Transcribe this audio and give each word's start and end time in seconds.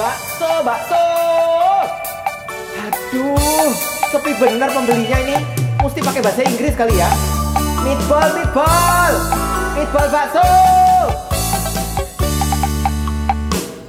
Bakso, 0.00 0.64
bakso. 0.64 1.04
Aduh, 2.88 3.68
sepi 4.08 4.32
benar 4.40 4.72
pembelinya 4.72 5.20
ini. 5.20 5.36
Mesti 5.76 6.00
pakai 6.00 6.24
bahasa 6.24 6.40
Inggris 6.40 6.72
kali 6.72 6.96
ya. 6.96 7.12
Meatball, 7.84 8.32
meatball. 8.32 9.12
Meatball 9.76 10.08
bakso. 10.08 10.40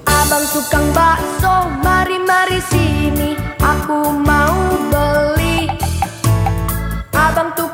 Abang 0.03 0.43
tukang 0.51 0.91
bakso, 0.91 1.71
mari-mari 1.79 2.59
sini, 2.67 3.39
aku 3.63 4.11
mau 4.11 4.59
beli. 4.91 5.71
Abang 7.15 7.55
tukang 7.55 7.70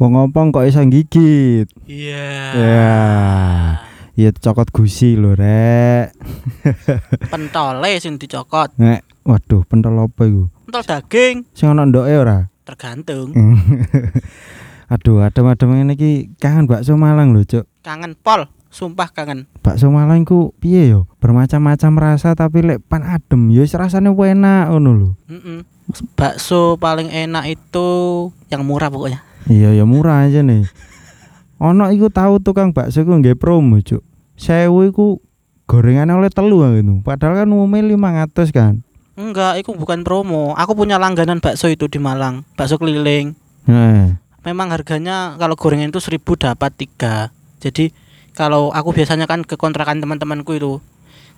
Wong 0.00 0.16
ompong 0.16 0.48
kok 0.48 0.64
iso 0.64 0.80
gigit. 0.88 1.68
Iya. 1.84 2.24
Ya. 2.56 2.96
Iya 4.16 4.32
cokot 4.32 4.72
gusi 4.72 5.12
lho, 5.12 5.36
Rek. 5.36 6.16
Pentole 7.32 8.00
sing 8.00 8.16
dicokot. 8.16 8.72
Nek, 8.80 9.04
waduh, 9.28 9.60
pentol 9.68 10.00
apa 10.00 10.24
iku? 10.24 10.48
Pentol 10.64 10.84
daging 10.88 11.36
Sing 11.52 11.68
ana 11.68 11.84
ndoke 11.84 12.16
ora? 12.16 12.48
tergantung. 12.64 13.34
Aduh, 14.94 15.20
adem-adem 15.20 15.68
ngene 15.68 15.94
iki 15.98 16.32
kangen 16.40 16.64
bakso 16.64 16.96
Malang 16.96 17.36
lho, 17.36 17.44
Cuk. 17.44 17.68
Kangen 17.84 18.16
pol, 18.16 18.48
sumpah 18.72 19.12
kangen. 19.12 19.50
Bakso 19.60 19.92
Malang 19.92 20.24
ku 20.24 20.56
piye 20.64 20.88
yo? 20.88 21.12
Bermacam-macam 21.20 21.92
rasa 22.00 22.32
tapi 22.32 22.64
lek 22.64 22.80
pan 22.88 23.04
adem 23.04 23.52
yo 23.52 23.62
wis 23.66 23.76
rasane 23.76 24.16
enak 24.16 24.72
ngono 24.72 24.90
lho. 24.96 25.08
Mm-mm. 25.28 25.60
Bakso 26.16 26.80
paling 26.80 27.12
enak 27.12 27.52
itu 27.52 27.88
yang 28.48 28.64
murah 28.64 28.88
pokoknya. 28.88 29.29
Iya 29.48 29.72
ya 29.72 29.84
murah 29.88 30.28
aja 30.28 30.44
nih. 30.44 30.66
Ono 31.70 31.88
iku 31.92 32.12
tahu 32.12 32.40
tukang 32.40 32.72
bakso 32.72 33.04
ku 33.04 33.12
nggih 33.16 33.36
promo, 33.36 33.80
Cuk. 33.80 34.00
Sewu 34.36 34.88
iku 34.88 35.20
gorengannya 35.68 36.16
oleh 36.16 36.32
telu 36.32 36.64
gitu. 36.74 37.04
Padahal 37.04 37.44
kan 37.44 37.48
umumnya 37.52 37.84
500 37.84 38.50
kan. 38.50 38.74
Enggak, 39.20 39.60
itu 39.60 39.76
bukan 39.76 40.00
promo. 40.00 40.56
Aku 40.56 40.72
punya 40.72 40.96
langganan 40.96 41.44
bakso 41.44 41.68
itu 41.68 41.84
di 41.86 42.00
Malang, 42.00 42.48
bakso 42.56 42.80
keliling. 42.80 43.36
Nah, 43.68 44.16
Memang 44.40 44.72
harganya 44.72 45.36
kalau 45.36 45.52
gorengan 45.52 45.92
itu 45.92 46.00
1000 46.00 46.24
dapat 46.40 46.72
tiga. 46.72 47.28
Jadi 47.60 47.92
kalau 48.32 48.72
aku 48.72 48.96
biasanya 48.96 49.28
kan 49.28 49.44
ke 49.44 49.60
kontrakan 49.60 50.00
teman-temanku 50.00 50.56
itu. 50.56 50.80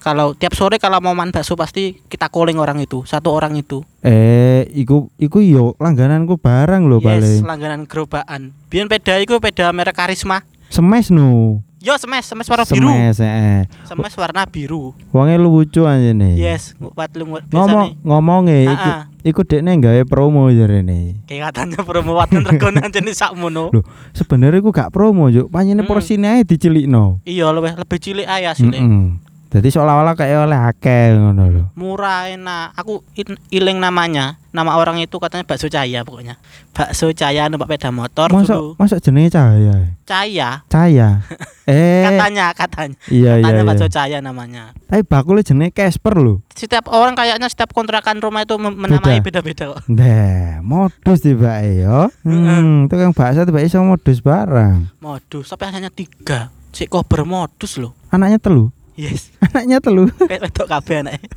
Kalau 0.03 0.35
tiap 0.35 0.51
sore 0.53 0.77
kalau 0.77 0.99
mau 0.99 1.15
makan 1.15 1.31
bakso 1.31 1.55
pasti 1.55 1.95
kita 2.03 2.27
calling 2.27 2.59
orang 2.59 2.75
itu, 2.77 3.07
satu 3.07 3.31
orang 3.31 3.55
itu. 3.55 3.87
eh 4.03 4.67
iku 4.73 5.07
iku 5.15 5.39
yo 5.39 5.79
langgananku 5.79 6.35
barang 6.37 6.83
lho 6.85 6.99
yes, 6.99 7.07
paling. 7.07 7.41
langganan 7.47 7.81
gerobaan. 7.87 8.51
Biyen 8.67 8.91
peda 8.91 9.15
iku 9.17 9.39
peda 9.39 9.71
merek 9.71 9.95
Karisma. 9.95 10.43
Semes 10.67 11.07
no. 11.09 11.63
Yo 11.79 11.99
semes, 11.99 12.23
semes 12.25 12.47
warna 12.47 12.63
biru. 12.65 12.87
Semes 12.87 13.19
eh. 13.19 13.63
Semes 13.85 14.15
warna 14.17 14.43
biru. 14.45 14.91
Wonge 15.11 15.35
lucu 15.35 15.83
aja 15.83 16.11
nih. 16.11 16.35
Yes, 16.37 16.75
ngupat 16.77 17.11
lu 17.15 17.27
Ngomong 17.27 17.47
biasanya. 17.91 18.03
ngomonge 18.03 18.59
iku 18.65 18.89
Ah, 18.89 18.99
ah. 19.03 19.03
iku 19.21 19.41
dekne 19.43 19.79
gawe 19.79 20.03
promo 20.03 20.47
jarene. 20.49 21.23
Kayak 21.27 21.51
katanya 21.51 21.83
promo 21.83 22.19
regonan 22.23 22.91
jenis 22.95 23.19
sakmono. 23.19 23.71
Loh, 23.71 23.83
sebenarnya 24.13 24.59
iku 24.59 24.71
gak 24.71 24.91
promo, 24.91 25.27
Juk. 25.27 25.47
Panjene 25.47 25.83
Mm-mm. 25.83 25.91
porsine 25.91 26.27
ae 26.29 26.43
dicilikno. 26.43 27.19
Iya, 27.23 27.51
lebih 27.51 27.75
lebih 27.77 27.99
cilik 27.99 28.27
aja 28.27 28.55
sih. 28.55 28.67
Heeh. 28.67 29.31
Jadi 29.53 29.69
seolah-olah 29.69 30.17
kayak 30.17 30.49
oleh 30.49 30.57
akeh 30.57 31.13
ngono 31.13 31.45
lho. 31.53 31.65
Murah 31.77 32.33
enak. 32.33 32.73
Aku 32.73 33.05
in- 33.21 33.37
iling 33.53 33.77
namanya. 33.85 34.41
Nama 34.49 34.81
orang 34.81 34.97
itu 34.97 35.21
katanya 35.21 35.45
bakso 35.45 35.69
cahaya 35.69 36.01
pokoknya. 36.09 36.41
Bakso 36.73 37.13
cahaya 37.13 37.53
numpak 37.53 37.69
sepeda 37.69 37.93
motor 37.93 38.33
Masa 38.33 38.57
dulu. 38.57 38.73
masa 38.81 38.97
jenenge 38.97 39.37
cahaya? 39.37 39.77
Cahaya. 40.09 40.49
Cahaya. 40.73 41.09
eh. 41.69 42.05
Katanya, 42.05 42.47
katanya. 42.57 42.97
Iya 43.13 43.33
iya. 43.41 43.45
Katanya 43.45 43.61
iya. 43.61 43.69
bakso 43.69 43.87
cahaya 43.93 44.19
namanya. 44.25 44.65
Tapi 44.89 45.05
bakulnya 45.05 45.45
jenenge 45.45 45.77
Casper 45.77 46.17
lho. 46.17 46.41
Setiap 46.57 46.89
orang 46.89 47.13
kayaknya 47.13 47.49
setiap 47.53 47.77
kontrakan 47.77 48.25
rumah 48.25 48.49
itu 48.49 48.57
menamai 48.57 49.21
beda-beda 49.21 49.77
kok. 49.77 49.85
Nah, 49.93 50.65
modus 50.65 51.21
tiba 51.21 51.61
yo. 51.69 52.09
Hmm, 52.25 52.89
tukang 52.89 53.13
bakso 53.13 53.45
tiba 53.45 53.61
iso 53.61 53.85
modus 53.85 54.25
barang. 54.25 54.97
Modus, 55.05 55.53
tapi 55.53 55.69
hanya 55.69 55.93
tiga. 55.93 56.49
Si 56.73 56.89
kok 56.89 57.05
bermodus 57.05 57.77
loh. 57.77 57.93
Anaknya 58.09 58.41
telu. 58.41 58.73
Yes, 58.95 59.33
Anaknya 59.45 59.81
telu. 59.81 60.09
kayak 60.29 60.53
wedok 60.53 60.67
kabeh 60.69 61.01
anaknya. 61.01 61.29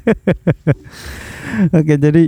Oke, 1.77 1.95
jadi 1.95 2.23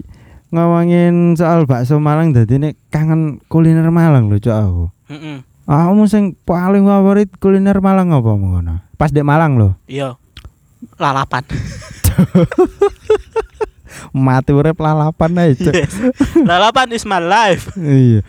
ngomongin 0.55 1.35
soal 1.35 1.67
bakso 1.67 1.99
Malang 1.99 2.31
dadi 2.31 2.55
nek 2.55 2.79
kangen 2.87 3.43
kuliner 3.51 3.91
Malang 3.91 4.31
lho, 4.31 4.39
Cok 4.39 4.55
aku. 4.55 4.85
Heeh. 5.11 5.43
Kamu 5.67 6.07
sing 6.07 6.39
paling 6.47 6.87
favorit 6.87 7.27
kuliner 7.43 7.83
Malang 7.83 8.15
apa 8.15 8.31
ngono? 8.31 8.79
Pas 8.95 9.11
dek 9.11 9.27
Malang 9.27 9.59
lho. 9.59 9.75
Iya. 9.91 10.15
Lalapan. 10.95 11.43
Mati 14.15 14.51
urip 14.55 14.79
lalapan 14.79 15.31
ae, 15.43 15.51
Cok. 15.59 15.73
Yes. 15.75 15.93
Lalapan 16.47 16.87
is 16.95 17.03
my 17.03 17.19
life. 17.19 17.75
Iya. 17.75 18.23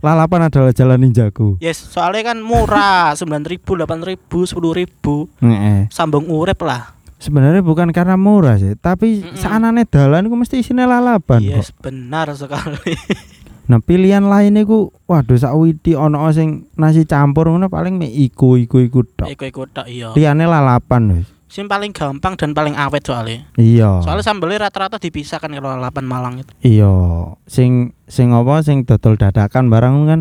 Lalapan 0.00 0.48
adalah 0.48 0.72
jalan 0.72 0.98
ninjaku. 1.00 1.60
Yes, 1.60 1.76
soalnya 1.76 2.32
kan 2.32 2.40
murah, 2.40 3.12
9.000, 3.12 3.60
8.000, 3.62 4.16
10.000. 4.26 5.44
Heeh. 5.44 5.80
Sambung 5.92 6.24
urip 6.28 6.64
lah. 6.64 6.96
Sebenarnya 7.20 7.60
bukan 7.60 7.92
karena 7.92 8.16
murah 8.16 8.56
sih, 8.56 8.72
tapi 8.80 9.20
Mm-mm. 9.20 9.36
saanane 9.36 9.84
dalan 9.84 10.32
ku 10.32 10.40
mesti 10.40 10.64
isine 10.64 10.88
lalapan 10.88 11.44
kok. 11.44 11.52
Yes, 11.60 11.68
benar 11.76 12.32
sekali. 12.32 12.96
Nah, 13.70 13.78
pilihan 13.78 14.26
lain 14.26 14.58
iku 14.58 14.90
waduh 15.06 15.38
sakwiti 15.38 15.94
ono 15.94 16.26
sing 16.34 16.66
nasi 16.74 17.06
campur 17.06 17.46
ngono 17.46 17.70
paling 17.70 18.02
mek 18.02 18.10
iku 18.10 18.58
iku 18.58 18.82
iku 18.82 19.06
tok. 19.06 19.30
Iku-iku 19.30 19.62
tok 19.70 19.86
iya. 19.86 20.10
Liyane 20.10 20.42
lalapan 20.42 21.22
wis. 21.22 21.30
Sing 21.50 21.66
paling 21.66 21.90
gampang 21.90 22.38
dan 22.38 22.54
paling 22.54 22.78
awet 22.78 23.02
soalnya. 23.02 23.42
Iya. 23.58 24.06
Soalnya 24.06 24.22
sambelnya 24.22 24.70
rata-rata 24.70 25.02
dipisahkan 25.02 25.50
kalau 25.50 25.74
lalapan 25.74 26.06
Malang 26.06 26.34
itu. 26.38 26.52
Iya, 26.62 26.94
sing 27.50 27.90
sing 28.06 28.30
apa 28.30 28.62
sing 28.62 28.86
dodol 28.86 29.18
dadakan 29.18 29.66
barang 29.66 29.96
kan 30.06 30.20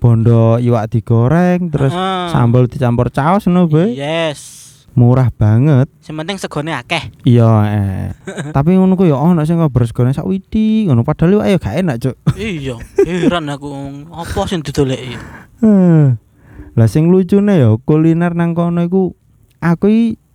bondo 0.00 0.56
iwak 0.56 0.88
digoreng 0.88 1.68
terus 1.68 1.92
Heeh. 1.92 2.32
sambal 2.32 2.64
dicampur 2.64 3.12
caos 3.12 3.44
ngono. 3.44 3.68
Yes. 3.92 4.56
Murah 4.96 5.28
banget. 5.28 5.92
Yang 6.08 6.16
penting 6.16 6.36
segone 6.40 6.72
akeh. 6.72 7.12
Iya, 7.28 7.52
eh. 7.68 8.08
tapi 8.56 8.72
ngono 8.72 8.96
ku 8.96 9.04
ya 9.04 9.20
ono 9.20 9.44
sing 9.44 9.60
ngobrol 9.60 9.84
segone 9.84 10.16
sakwiti 10.16 10.88
ngono 10.88 11.04
padahal 11.04 11.36
yo 11.36 11.40
ayo 11.44 11.60
gak 11.60 11.76
enak, 11.76 11.96
Cuk. 12.00 12.16
iya, 12.40 12.80
heran 13.04 13.52
aku 13.52 13.68
apa 14.16 14.40
sing 14.48 14.64
didoleki. 14.64 15.12
Eh. 15.60 16.16
Lah 16.72 16.88
sing 16.88 17.12
lucune 17.12 17.60
ya 17.60 17.76
kuliner 17.84 18.32
nang 18.32 18.56
kono 18.56 18.80
iku 18.80 19.12
aku 19.60 19.86
iki 19.92 20.29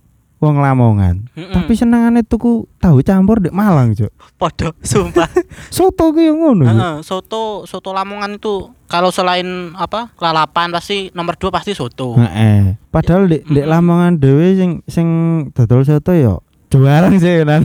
wong 0.46 0.62
Lamongan. 0.62 1.26
Heeh. 1.34 1.50
Tapi 1.50 1.72
senengane 1.74 2.22
tuku 2.22 2.70
tahu 2.78 3.02
campur 3.02 3.42
di 3.42 3.50
Malang, 3.50 3.90
Cuk. 3.98 4.14
Podo, 4.38 4.70
sumpah. 4.80 5.26
Soto 5.74 6.14
ku 6.14 6.22
yang 6.22 6.38
ngono. 6.38 6.64
Heeh, 6.64 6.94
soto 7.02 7.66
soto 7.66 7.90
Lamongan 7.90 8.38
itu 8.38 8.70
kalau 8.86 9.10
selain 9.10 9.74
apa 9.74 10.14
lalapan 10.22 10.70
pasti 10.70 11.10
nomor 11.10 11.34
dua 11.34 11.50
pasti 11.50 11.74
soto. 11.74 12.14
Heeh. 12.14 12.78
Padahal 12.94 13.26
di, 13.26 13.42
di. 13.42 13.60
Lamongan 13.66 14.22
dhewe 14.22 14.54
sing 14.54 14.70
sing 14.86 15.08
dodol 15.50 15.82
soto 15.82 16.14
ya 16.14 16.38
jualan 16.70 17.12
sih 17.18 17.42
kan. 17.42 17.62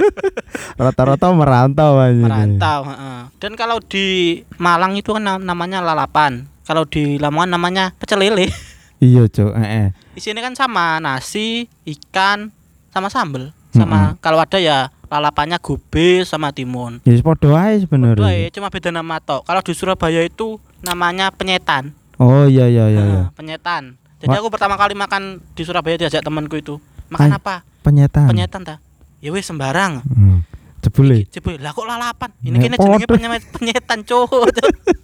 Rata-rata 0.80 1.30
merantau 1.30 1.98
aja. 2.00 2.14
Merantau. 2.14 2.80
heeh. 2.88 3.18
Dan 3.38 3.52
kalau 3.54 3.78
di 3.78 4.40
Malang 4.58 4.96
itu 4.96 5.12
kan 5.14 5.22
nam- 5.22 5.44
namanya 5.44 5.82
lalapan. 5.84 6.46
Kalau 6.64 6.86
di 6.86 7.18
Lamongan 7.18 7.58
namanya 7.58 7.84
pecel 7.98 8.22
lele. 8.22 8.48
Iya, 9.00 9.24
Cuk. 9.26 9.56
Heeh. 9.56 9.96
Di 10.12 10.20
sini 10.20 10.44
kan 10.44 10.52
sama 10.52 11.00
nasi, 11.00 11.66
ikan, 11.88 12.52
sama 12.92 13.08
sambel. 13.08 13.56
Sama 13.70 14.18
kalau 14.18 14.42
ada 14.42 14.58
ya 14.58 14.90
lalapannya 15.06 15.58
gubis 15.62 16.30
sama 16.30 16.50
timun. 16.50 16.98
Ya 17.06 17.14
wis 17.14 17.22
padha 17.22 17.54
ae 17.54 17.82
sebenarnya. 17.82 18.26
ya, 18.26 18.48
cuma 18.50 18.66
beda 18.70 18.90
nama 18.90 19.22
tok. 19.22 19.46
Kalau 19.46 19.62
di 19.62 19.72
Surabaya 19.74 20.20
itu 20.26 20.58
namanya 20.82 21.30
penyetan. 21.30 21.94
Oh 22.20 22.44
iya 22.50 22.66
iya 22.66 22.90
iya 22.90 23.02
iya. 23.02 23.22
Heeh, 23.24 23.34
penyetan. 23.34 23.96
Jadi 24.20 24.36
Wah. 24.36 24.42
aku 24.44 24.52
pertama 24.52 24.76
kali 24.76 24.92
makan 24.92 25.40
di 25.56 25.62
Surabaya 25.64 25.96
diajak 25.96 26.20
temanku 26.20 26.58
itu. 26.60 26.76
Makan 27.08 27.30
Ay. 27.32 27.38
apa? 27.40 27.54
Penyetan. 27.80 28.28
Penyetan 28.28 28.60
ta. 28.66 28.76
Ya 29.22 29.30
wis 29.32 29.46
sembarang. 29.48 30.04
Hmm. 30.04 30.44
Jebule. 30.80 31.28
Jebule 31.28 31.60
lah 31.60 31.76
kok 31.76 31.84
lalapan. 31.84 32.30
Ini 32.40 32.56
kene 32.56 32.76
jenenge 32.80 33.06
penyetan 33.06 33.40
penyetan 33.52 33.98
cowok. 34.08 34.48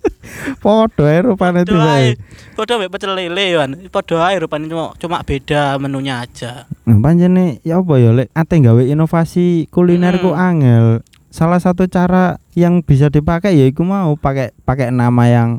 Padha 0.65 1.05
ae 1.07 1.19
rupane 1.23 1.63
tiba. 1.69 2.17
Padha 2.57 2.75
mek 2.81 2.89
pecel 2.89 3.13
lele 3.13 3.47
kan. 3.61 3.71
Padha 3.93 4.33
ae 4.33 4.41
rupane 4.41 4.73
cuma 4.73 4.97
cuma 4.97 5.21
beda 5.21 5.77
menunya 5.77 6.25
aja. 6.25 6.65
Nah, 6.89 6.97
pancene 6.99 7.61
ya 7.61 7.85
apa 7.85 7.95
ya 8.01 8.17
lek 8.17 8.33
ate 8.33 8.57
gawe 8.65 8.83
inovasi 8.83 9.69
kuliner 9.69 10.17
ku 10.19 10.33
angel. 10.33 11.05
Salah 11.29 11.61
satu 11.61 11.85
cara 11.85 12.41
yang 12.57 12.81
bisa 12.81 13.13
dipakai 13.13 13.53
ya 13.53 13.69
iku 13.69 13.85
mau 13.85 14.17
pakai 14.17 14.57
pakai 14.65 14.89
nama 14.89 15.29
yang 15.29 15.51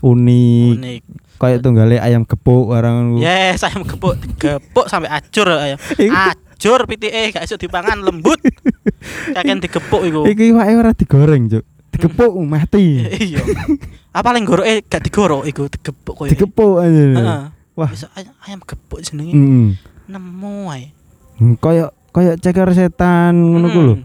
unik. 0.00 0.74
Unik. 0.80 1.02
Kayak 1.38 1.62
tunggale 1.62 2.02
ayam 2.02 2.26
gepuk 2.26 2.66
barang 2.66 3.22
Yes, 3.22 3.62
ayam 3.62 3.86
gepuk, 3.86 4.18
gepuk 4.42 4.90
sampai 4.90 5.06
acur 5.12 5.46
ayam. 5.46 5.78
Acur 6.58 6.90
pitike 6.90 7.30
gak 7.30 7.46
iso 7.46 7.54
dipangan 7.54 8.02
lembut. 8.02 8.42
Kakek 9.38 9.62
digepuk 9.62 10.02
iku. 10.02 10.26
Iki 10.26 10.50
iwake 10.50 10.74
ora 10.74 10.90
digoreng, 10.90 11.46
Cuk. 11.46 11.64
Digepuk 11.94 12.34
mati. 12.42 13.06
Iya. 13.30 13.46
Apa 14.10 14.34
paling 14.34 14.42
goroke 14.42 14.82
gak 14.90 15.06
digorok 15.06 15.46
iku 15.46 15.70
digepuk 15.70 16.18
koyo. 16.18 16.34
Digepuk 16.34 16.82
aja. 16.82 17.06
Heeh. 17.14 17.42
Wah. 17.78 17.90
Bisa 17.94 18.10
ayam, 18.18 18.58
gepuk 18.66 18.98
jenenge. 19.06 19.38
Heeh. 19.38 19.70
Nemu 20.10 20.74
ae. 20.74 20.90
Kayak 21.62 21.94
kayak 22.10 22.42
ceker 22.42 22.74
setan 22.74 23.38
ngono 23.38 23.66
ku 23.70 23.78
lho. 23.78 23.94
Mm. 23.94 24.04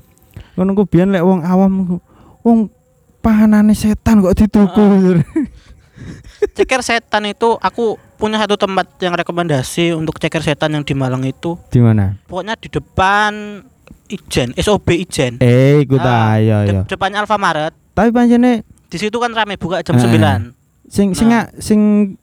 Ngono 0.54 0.70
ku 0.78 0.84
biyen 0.86 1.10
lek 1.10 1.26
wong 1.26 1.42
awam 1.42 1.98
wong 2.46 2.70
panganane 3.26 3.74
setan 3.74 4.22
kok 4.22 4.38
dituku. 4.38 4.86
Ceker 6.54 6.86
setan 6.86 7.26
itu 7.26 7.58
aku 7.58 7.98
punya 8.24 8.40
satu 8.40 8.56
tempat 8.56 8.88
yang 8.98 9.12
rekomendasi 9.12 9.92
untuk 9.92 10.16
ceker 10.16 10.40
setan 10.40 10.72
yang 10.72 10.88
di 10.88 10.96
Malang 10.96 11.28
itu. 11.28 11.60
Di 11.68 11.84
mana? 11.84 12.16
Pokoknya 12.24 12.56
di 12.56 12.72
depan 12.72 13.60
Ijen, 14.08 14.56
SOB 14.56 14.88
Ijen. 14.96 15.40
Eh, 15.40 15.84
iku 15.84 16.00
Ah, 16.00 16.00
ta 16.00 16.18
ya 16.38 16.58
De- 16.64 16.72
ya. 16.72 16.81
depannya 16.88 17.20
Alfamaret. 17.20 17.75
Tapi 17.92 18.10
pancene 18.10 18.64
Di 18.88 18.96
situ 18.96 19.18
kan 19.18 19.34
rame 19.34 19.58
buka 19.58 19.81
jam 19.81 19.98
Eh. 19.98 20.02
9. 20.02 20.54
sing 20.86 21.12
sing 21.12 21.28
Nah. 21.28 21.50
sing 21.58 21.80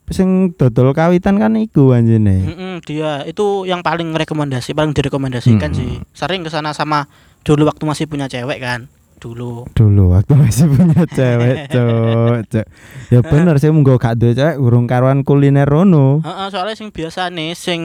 sing 0.06 0.28
dodol 0.54 0.94
kawitan 0.94 1.36
kan 1.36 1.52
iku 1.54 1.90
pancene. 1.90 2.46
Mm-mm, 2.46 2.72
dia 2.80 3.26
itu 3.26 3.66
yang 3.66 3.82
paling 3.82 4.14
rekomendasi, 4.14 4.72
paling 4.72 4.94
direkomendasikan 4.94 5.68
Mm-mm. 5.68 5.74
sih. 5.74 5.92
Sering 6.12 6.40
ke 6.40 6.48
sana 6.48 6.70
sama 6.70 7.10
dulu 7.42 7.66
waktu 7.66 7.82
masih 7.82 8.06
punya 8.06 8.24
cewek 8.24 8.56
kan. 8.56 8.86
Dulu. 9.20 9.68
Dulu 9.70 10.04
waktu 10.10 10.32
masih 10.32 10.64
punya 10.66 11.04
cewek, 11.06 11.68
cok, 11.68 12.36
cok. 12.48 12.66
Ya 13.08 13.20
bener 13.20 13.54
sih 13.56 13.68
munggo 13.68 13.94
gak 13.94 14.16
duwe 14.16 14.32
cewek 14.32 14.56
urung 14.56 14.84
karuan 14.84 15.20
kuliner 15.20 15.64
rono. 15.64 16.20
Heeh, 16.20 16.46
soalnya 16.48 16.72
sing 16.72 16.88
biasa 16.88 17.28
nih 17.28 17.52
sing 17.52 17.80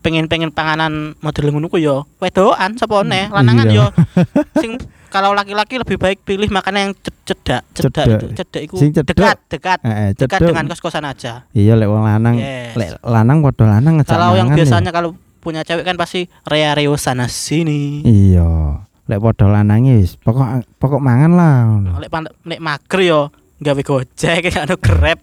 pengen-pengen 0.00 0.48
panganan 0.48 1.14
model 1.18 1.46
ngono 1.48 1.68
ku 1.68 1.76
yo 1.76 2.10
wedokan 2.18 2.74
sapa 2.74 3.00
neh 3.02 3.28
lanangan 3.28 3.66
Iya. 3.66 3.76
yo 3.76 3.86
sing 4.58 4.74
kalau 5.06 5.30
laki-laki 5.30 5.76
lebih 5.76 5.94
baik 5.94 6.24
pilih 6.24 6.48
makanan 6.48 6.80
yang 6.82 6.94
ced- 6.96 7.22
cedak 7.22 7.62
cedak 7.70 7.92
Cedak. 8.02 8.06
itu 8.10 8.26
cedak 8.34 8.62
itu 8.64 8.74
Sing 8.74 8.90
cedek. 8.90 9.14
dekat 9.14 9.36
dekat 9.46 9.78
Eh, 9.80 10.10
dekat 10.12 10.40
dengan 10.42 10.66
kos-kosan 10.66 11.04
aja 11.04 11.46
Iya 11.52 11.76
lek 11.76 11.86
wong 11.86 12.02
lanang, 12.02 12.34
Yes. 12.34 12.74
lek 12.74 12.90
lanang 13.00 13.44
padha 13.44 13.64
lanang 13.70 13.94
ngejak 13.96 14.10
kalau 14.10 14.34
yang 14.34 14.50
ya. 14.50 14.56
biasanya 14.58 14.90
kalau 14.90 15.14
punya 15.38 15.62
cewek 15.62 15.84
kan 15.84 15.94
pasti 15.94 16.26
rea-reo 16.42 16.96
sana 16.96 17.30
sini 17.30 18.02
Iya. 18.02 18.82
Lek 19.02 19.18
padha 19.18 19.46
lanange 19.50 19.98
wis 19.98 20.14
pokok 20.16 20.62
pokok 20.78 21.02
mangan 21.02 21.32
lah. 21.34 21.54
ngono. 21.66 21.98
lek 21.98 22.10
lek 22.46 22.60
mager 22.62 23.00
yo 23.02 23.20
gawe 23.58 23.82
gojek 23.82 24.42
ono 24.62 24.74
grab 24.76 25.20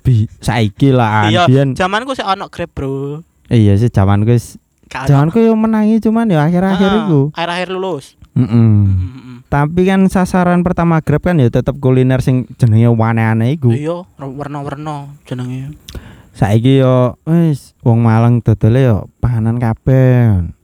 Bi 0.00 0.24
saiki 0.40 0.88
lah 0.90 1.28
iya 1.28 1.44
biyen. 1.44 1.76
zamanku 1.76 2.12
sih 2.12 2.24
ono 2.24 2.48
grab 2.48 2.72
bro 2.72 3.20
Iya 3.48 3.76
sih 3.76 3.88
zamanku 3.88 4.32
wis 4.32 4.56
zamanku 4.88 5.40
yo 5.40 5.52
menangi 5.52 6.00
cuman 6.00 6.28
ya 6.28 6.44
akhir-akhir 6.44 6.90
iku. 7.04 7.32
akhir-akhir 7.32 7.68
lulus 7.70 8.16
Heeh. 8.32 8.48
Mm-mm. 8.48 9.42
Tapi 9.48 9.82
kan 9.82 10.04
sasaran 10.06 10.60
pertama 10.60 11.00
Grab 11.00 11.24
kan 11.24 11.40
ya 11.40 11.48
tetep 11.48 11.80
kuliner 11.80 12.20
sing 12.20 12.44
jenenge 12.54 12.86
aneh-aneh 12.86 13.56
iku. 13.56 13.72
iya 13.72 14.04
warna-warna 14.14 15.16
jenenge 15.24 15.72
Saiki 16.32 16.78
yo 16.78 17.16
wis 17.24 17.72
wong 17.82 17.98
Malang 17.98 18.38
dodole 18.38 18.78
yo 18.78 18.96
panganan 19.18 19.58
kabeh. 19.58 20.54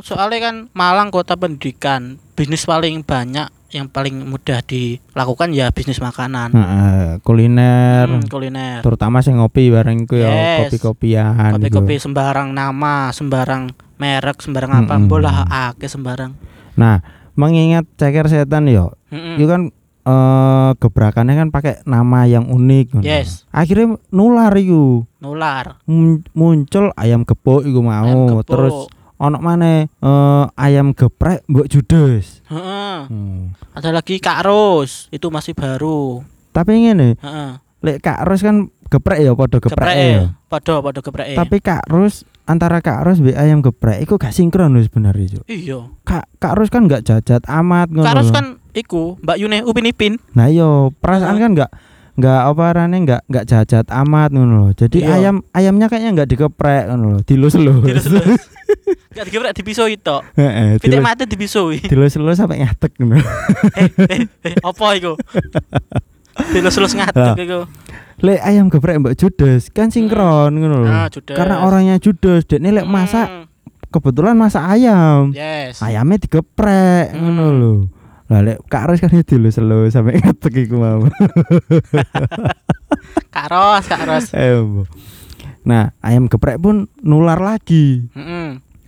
Soalnya 0.00 0.38
kan 0.40 0.56
Malang 0.70 1.10
kota 1.10 1.34
pendidikan 1.34 2.22
bisnis 2.32 2.62
paling 2.62 3.02
banyak 3.02 3.50
yang 3.68 3.90
paling 3.90 4.22
mudah 4.22 4.62
dilakukan 4.62 5.50
ya 5.50 5.74
bisnis 5.74 5.98
makanan 5.98 6.54
Heeh, 6.54 7.18
kuliner 7.20 8.06
Hmm, 8.06 8.22
kuliner 8.24 8.78
terutama 8.80 9.18
sing 9.18 9.34
ngopi 9.34 9.66
bareng 9.66 10.06
iku 10.06 10.14
ya 10.14 10.30
Yes. 10.30 10.70
kopi-kopian 10.70 11.58
kopi-kopi 11.58 11.98
sembarang 11.98 12.54
nama 12.54 13.10
sembarang 13.10 13.66
merek 13.98 14.38
sembarang 14.38 14.70
apa 14.78 14.94
Mm-mm. 14.94 15.10
bola 15.10 15.42
ake 15.42 15.86
sembarang 15.86 16.38
Nah, 16.74 17.02
mengingat 17.34 17.86
ceker 17.94 18.26
setan 18.26 18.66
yo, 18.66 18.94
Mm-mm. 19.08 19.38
itu 19.38 19.46
kan 19.46 19.74
eh 20.04 20.70
gebrakannya 20.76 21.34
kan 21.34 21.48
pakai 21.48 21.82
nama 21.82 22.26
yang 22.26 22.44
unik. 22.44 22.98
Yes. 23.00 23.46
Akhirnya 23.48 23.94
nular 24.08 24.50
iku. 24.52 25.02
nular 25.16 25.78
Mun- 25.84 26.26
muncul 26.30 26.90
ayam 26.94 27.22
gepuk 27.22 27.62
iku 27.62 27.80
mau, 27.80 28.04
Ayam 28.04 28.26
gepuk. 28.28 28.46
terus 28.46 28.76
ono 29.16 29.38
maneh 29.38 29.86
eh 29.88 30.44
ayam 30.54 30.90
geprek 30.90 31.46
mbok 31.46 31.66
judes. 31.66 32.42
Hmm. 32.46 33.52
ada 33.70 33.90
lagi 33.90 34.16
Kak 34.16 34.42
Ros 34.42 35.06
itu 35.08 35.26
masih 35.26 35.52
baru 35.52 36.22
Tapi 36.50 36.86
ngene, 36.86 37.16
Heeh. 37.16 37.50
lek 37.80 37.98
Kak 38.00 38.22
Ros 38.22 38.40
kan 38.40 38.66
geprek 38.86 39.18
ya 39.18 39.32
padha 39.32 39.58
geprek 39.58 39.74
geprek 39.74 39.96
ya. 39.96 40.22
podo 40.46 40.74
podo 40.80 41.00
geprek 41.00 41.26
Tapi 41.34 41.56
Kak 41.58 41.88
Ros 41.88 42.22
antara 42.44 42.78
Kak 42.78 43.02
Ros 43.02 43.18
mbek 43.18 43.34
ayam 43.34 43.58
geprek 43.58 43.98
iku 44.00 44.14
gak 44.14 44.30
sinkron 44.30 44.74
wis 44.74 44.86
sebenarnya, 44.86 45.42
iya 45.46 45.90
Kak 46.02 46.30
Kak 46.38 46.54
Ros 46.54 46.68
kan 46.68 46.84
gak 46.84 47.02
jajat 47.02 47.42
amat 47.44 47.90
ngono. 47.90 48.04
Kak 48.04 48.14
Ros 48.14 48.30
kan 48.30 48.62
iku 48.70 49.18
Mbak 49.18 49.36
Yune 49.38 49.58
Upin 49.62 49.86
Ipin 49.86 50.14
Nah 50.32 50.46
yo 50.46 50.94
perasaan 50.94 51.36
kan 51.36 51.50
nggak 51.52 51.70
nggak 52.14 52.40
apa 52.46 52.62
arane 52.68 52.96
nggak 53.00 53.22
nggak 53.26 53.44
jajat 53.44 53.86
amat 53.90 54.30
ngono 54.30 54.54
loh. 54.60 54.70
Jadi 54.70 55.02
Iya. 55.02 55.18
ayam 55.18 55.42
ayamnya 55.50 55.90
kayaknya 55.90 56.10
nggak 56.14 56.30
dikeprek 56.30 56.82
ngono 56.86 57.06
loh. 57.10 57.20
Dilus-lus. 57.20 57.82
Dilus-lus. 57.82 58.38
Gak 59.14 59.24
digeprek 59.24 59.54
dipisoi 59.54 59.94
tok 59.96 60.20
Heeh, 60.34 60.76
Pitik 60.76 60.98
mati 60.98 61.24
dipisoi 61.24 61.80
dilus-lus 61.80 62.34
sampai 62.34 62.60
ngatek 62.60 62.92
ngono. 62.98 63.14
eh, 63.74 63.88
eh, 64.10 64.20
eh, 64.42 64.54
apa 64.58 64.84
iku? 64.92 65.14
Dilus-lus 66.50 66.92
Lah. 66.92 67.06
ngadeg 67.06 67.36
iku. 67.40 67.60
Lek 68.20 68.40
ayam 68.40 68.66
geprek 68.66 68.98
Mbak 68.98 69.14
Judes 69.14 69.70
kan 69.70 69.88
sinkron 69.88 70.50
ngono 70.52 70.82
loh. 70.82 70.88
Ah, 70.88 71.06
judes. 71.06 71.32
Karena 71.32 71.62
orangnya 71.62 71.96
Judes, 71.96 72.44
dekne 72.44 72.72
lek 72.72 72.84
masak 72.84 73.26
Hmm, 73.26 73.44
kebetulan 73.88 74.34
masak 74.34 74.64
ayam. 74.64 75.30
Yes. 75.30 75.78
Ayamnya 75.78 76.18
digeprek 76.18 77.10
Hmm. 77.10 77.18
ngono 77.20 77.44
loh. 77.50 77.78
Lah 78.24 78.40
lek 78.40 78.56
Kak 78.66 78.88
Ros 78.88 78.98
kan 78.98 79.12
dilus-lus 79.24 79.90
sampai 79.90 80.16
ngatek 80.16 80.52
iku 80.64 80.74
mau. 80.76 81.00
Kak 83.30 83.46
Ros, 83.46 83.84
Kak 83.84 84.02
Ros. 84.04 84.24
Eh. 84.32 84.56
Nah, 85.64 85.92
ayam 86.00 86.26
geprek 86.26 86.56
pun 86.56 86.88
nular 86.98 87.38
lagi. 87.38 88.08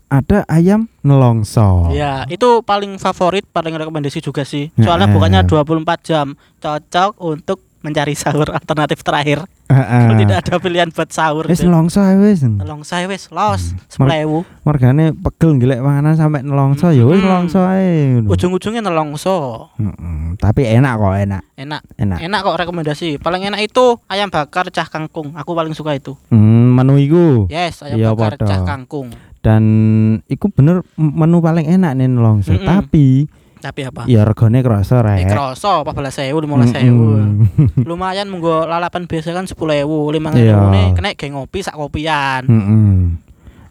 Ada 0.07 0.47
ayam 0.47 0.87
nelongso. 1.03 1.91
Ya, 1.91 2.23
itu 2.27 2.63
paling 2.63 2.95
favorit, 2.97 3.43
paling 3.45 3.75
rekomendasi 3.75 4.23
juga 4.23 4.47
sih. 4.47 4.71
Ya, 4.75 4.87
Soalnya 4.87 5.11
eh. 5.11 5.13
bukannya 5.13 5.41
24 5.43 5.67
jam, 6.01 6.27
cocok 6.57 7.19
untuk 7.19 7.59
mencari 7.83 8.15
sahur 8.15 8.51
alternatif 8.51 9.03
terakhir. 9.03 9.47
Heeh. 9.67 10.03
Kalau 10.07 10.15
tidak 10.17 10.37
ada 10.41 10.55
pilihan 10.59 10.91
buat 10.91 11.07
sahur. 11.09 11.47
Wis 11.47 11.59
nelongso 11.59 11.99
ae 11.99 12.15
wis. 12.17 12.39
Tolong 12.39 12.83
saya 12.83 13.07
wes 13.07 13.31
los 13.31 13.63
Hmm. 13.69 13.79
sepelewu. 13.89 14.43
Margane 14.63 15.11
pegel 15.13 15.55
golek 15.57 15.79
panganan 15.79 16.15
sampai 16.15 16.43
nelongso 16.43 16.91
ya 16.91 17.03
wis 17.03 17.19
nelongso 17.19 17.63
ae. 17.63 18.23
Ujung-ujungnya 18.23 18.79
nelongso. 18.81 19.71
Mm-mm. 19.77 20.35
Tapi 20.37 20.67
enak 20.69 20.95
kok, 20.97 21.15
enak. 21.17 21.43
Enak. 21.57 21.83
Enak. 21.97 22.19
Enak 22.21 22.41
kok 22.43 22.57
rekomendasi. 22.57 23.19
Paling 23.19 23.43
enak 23.45 23.61
itu 23.61 23.99
ayam 24.07 24.31
bakar 24.31 24.67
cah 24.69 24.87
kangkung. 24.87 25.35
Aku 25.35 25.51
paling 25.53 25.75
suka 25.75 25.95
itu. 25.95 26.15
Hmm, 26.29 26.75
menu 26.75 26.95
iku. 26.97 27.27
Yes, 27.47 27.83
ayam 27.83 27.99
Iya, 27.99 28.09
bakar 28.13 28.39
podo. 28.39 28.47
cah 28.47 28.63
kangkung. 28.65 29.11
Dan 29.47 29.62
iku 30.26 30.50
bener 30.50 30.83
menu 30.97 31.38
paling 31.38 31.71
enak 31.71 31.95
nih 31.95 32.11
nelongso. 32.11 32.50
Mm-mm. 32.50 32.67
Tapi 32.67 33.31
Tapi 33.57 33.81
apa? 33.83 34.03
ya 34.05 34.23
regane 34.23 34.59
Eh, 34.59 34.67
rek. 34.67 35.26
kroso 35.26 35.83
14.000, 35.83 36.35
15.000. 36.35 36.83
Mm-mm. 36.83 37.47
Lumayan 37.88 38.26
munggo 38.26 38.62
lalapan 38.62 39.07
biasa 39.07 39.31
kan 39.31 39.47
10.000, 39.47 39.55
5.000 39.87 40.35
Iya. 40.35 40.59
nih 40.67 40.87
kena 40.93 41.15
geng 41.15 41.35
ngopi 41.35 41.62
sak 41.62 41.75
kopian. 41.75 42.43
Mm-mm. 42.45 43.23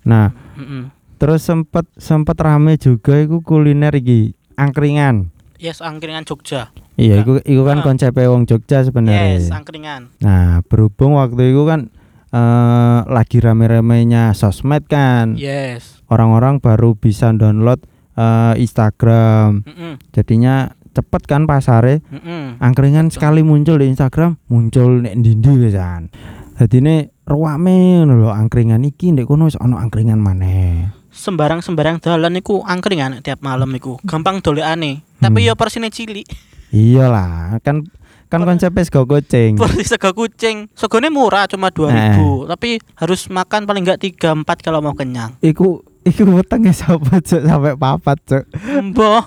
Nah, 0.04 0.32
Mm-mm. 0.56 0.92
terus 1.16 1.44
sempet 1.44 1.84
sempet 1.94 2.36
rame 2.36 2.76
juga 2.76 3.20
iku 3.20 3.40
kuliner 3.40 3.92
iki 3.92 4.32
angkringan. 4.56 5.32
Yes, 5.56 5.80
angkringan 5.80 6.24
Jogja. 6.24 6.72
Iya, 6.96 7.20
iku 7.20 7.40
iku 7.42 7.64
kan 7.64 7.80
Ah. 7.80 7.84
konsep 7.84 8.12
wong 8.14 8.44
Jogja 8.44 8.80
sebenarnya. 8.82 9.40
Yes, 9.40 9.52
angkringan. 9.52 10.12
Nah, 10.20 10.64
berhubung 10.64 11.16
waktu 11.16 11.52
itu 11.52 11.64
kan 11.64 11.92
eh 12.36 13.00
lagi 13.08 13.40
rame-ramenya 13.40 14.36
sosmed 14.36 14.92
kan. 14.92 15.40
Yes. 15.40 16.04
Orang-orang 16.12 16.60
baru 16.60 17.00
bisa 17.00 17.32
download 17.32 17.80
eh, 18.20 18.54
Instagram. 18.60 19.64
Mm-mm. 19.64 19.94
Jadinya 20.12 20.76
cepet 20.92 21.24
kan 21.32 21.48
pasare. 21.48 22.04
Mm-mm. 22.12 22.60
Angkringan 22.60 23.08
sekali 23.08 23.40
muncul 23.40 23.80
di 23.80 23.88
Instagram, 23.88 24.36
muncul 24.52 25.08
nek 25.08 25.16
ndi 25.16 25.32
wisan. 25.40 26.12
Jadi 26.56 26.76
ini 26.80 26.96
ruame 27.28 28.00
ngono 28.04 28.16
lho 28.16 28.32
angkringan 28.32 28.84
iki 28.88 29.12
ndek 29.12 29.28
kono 29.28 29.48
wis 29.48 29.60
ana 29.60 29.80
angkringan 29.80 30.20
maneh. 30.20 30.92
sembarang-sembarang 31.16 32.04
dalan 32.04 32.36
iku 32.44 32.60
angkringan 32.68 33.24
tiap 33.24 33.40
malam 33.40 33.72
iku. 33.72 33.96
Gampang 34.04 34.44
dolekane. 34.44 35.00
Tapi 35.24 35.40
Hmm. 35.44 35.48
ya 35.48 35.54
persine 35.56 35.88
cilik. 35.88 36.28
Iyalah, 36.76 37.64
kan 37.64 37.88
kan 38.28 38.42
konsepnya 38.42 38.84
sego 38.84 39.06
kucing. 39.06 39.56
Porsi 39.60 39.86
sego 39.86 40.12
kucing. 40.12 40.68
Segone 40.74 41.14
murah 41.14 41.46
cuma 41.46 41.70
2000, 41.70 42.50
tapi 42.50 42.82
harus 42.98 43.30
makan 43.30 43.70
paling 43.70 43.84
enggak 43.86 44.02
3 44.02 44.44
4 44.44 44.66
kalau 44.66 44.82
mau 44.82 44.98
kenyang. 44.98 45.38
Iku 45.40 45.86
iku 46.06 46.22
wetenge 46.38 46.74
sapa 46.74 47.22
cuk 47.22 47.42
sampai 47.46 47.74
papat 47.78 48.18
cuk. 48.26 48.44
Mbah. 48.94 49.26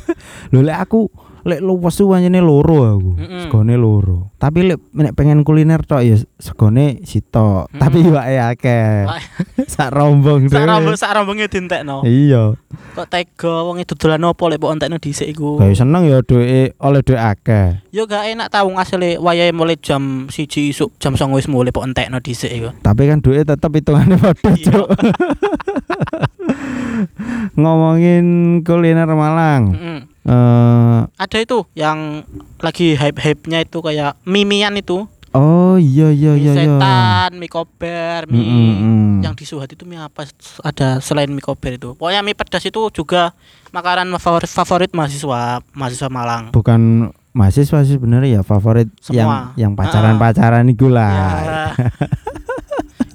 Lho 0.52 0.60
aku 0.70 1.10
lek 1.46 1.62
luwes 1.62 1.94
ku 1.94 2.10
pancene 2.10 2.42
loro 2.42 2.78
aku. 2.82 3.10
Mm-mm. 3.14 3.40
Segone 3.46 3.78
loro. 3.78 4.34
Tapi 4.34 4.66
lek 4.66 4.82
nek 4.90 5.14
pengen 5.14 5.46
kuliner 5.46 5.78
tok 5.86 6.02
ya 6.02 6.18
segone 6.36 7.00
sitok. 7.06 7.70
Mm-mm. 7.70 7.78
Tapi 7.78 7.98
wae 8.14 8.36
akeh. 8.36 9.06
Sak 9.72 9.94
rombong 9.94 10.50
Sak 10.50 10.66
rambung 10.66 10.98
sak 10.98 11.14
rambunge 11.14 11.46
dientekno. 11.46 12.02
Iya. 12.02 12.58
Kok 12.98 13.06
tega 13.06 13.62
wong 13.62 13.78
itu 13.78 13.94
dolan 13.94 14.26
opo 14.26 14.50
lek 14.50 14.58
mbok 14.58 14.74
entekno 14.74 14.98
dhisik 14.98 15.30
iku. 15.30 15.62
Kayak 15.62 15.78
seneng 15.78 16.02
ya 16.04 16.18
duwe 16.20 16.74
oleh 16.76 17.00
duwe 17.00 17.18
akeh. 17.18 17.78
Yo 17.94 18.04
gak 18.04 18.26
enak 18.26 18.50
tau 18.50 18.66
ngasile 18.66 19.16
wayahe 19.16 19.54
mulai 19.54 19.78
jam 19.78 20.26
1 20.26 20.34
isuk, 20.66 20.98
jam 20.98 21.14
09.00 21.14 21.36
wis 21.36 21.46
mulai 21.46 21.70
mbok 21.70 21.86
entekno 21.86 22.18
dhisik 22.18 22.50
iku. 22.50 22.74
Tapi 22.82 23.06
kan 23.06 23.22
duit 23.22 23.46
tetep 23.46 23.70
hitungannya 23.70 24.18
padha 24.18 24.50
Iya. 24.50 24.66
cuk. 24.66 24.88
Ngomongin 27.54 28.26
kuliner 28.62 29.08
Malang. 29.08 29.62
Mm-mm. 29.72 29.98
Eh 30.26 31.00
Ada 31.16 31.38
itu 31.38 31.62
yang 31.72 32.26
lagi 32.58 32.94
hype-hype-nya 32.94 33.62
itu 33.62 33.78
kayak 33.78 34.18
mimian 34.24 34.74
itu. 34.74 35.06
oh 35.30 35.76
iya 35.76 36.08
iya 36.08 36.32
mie 36.32 36.42
iya 36.42 36.52
iya. 36.56 36.64
setan, 36.64 37.30
mie 37.36 37.52
kober, 37.52 38.24
mie 38.26 38.40
Mm, 38.40 38.48
mm, 38.48 38.76
mm. 38.80 39.12
yang 39.20 39.36
di 39.36 39.44
Suhat 39.44 39.68
itu 39.68 39.84
mie 39.84 40.00
apa 40.00 40.24
ada 40.64 40.96
selain 40.98 41.28
mie 41.28 41.44
kober 41.44 41.76
itu. 41.76 41.92
Pokoknya 41.92 42.24
mie 42.24 42.32
pedas 42.32 42.64
itu 42.64 42.80
juga 42.88 43.36
makanan 43.68 44.08
favorit 44.16 44.48
favorit 44.48 44.90
mahasiswa 44.96 45.60
mahasiswa 45.76 46.08
Malang. 46.08 46.56
Bukan 46.56 47.12
mahasiswa 47.36 47.84
sih 47.84 48.00
sebenarnya 48.00 48.40
ya 48.40 48.42
favorit 48.42 48.88
Semua. 48.98 49.20
yang 49.20 49.30
yang 49.60 49.72
pacaran-pacaran 49.76 50.64
iku 50.72 50.88
lah. 50.88 51.12
Ya. 51.12 51.62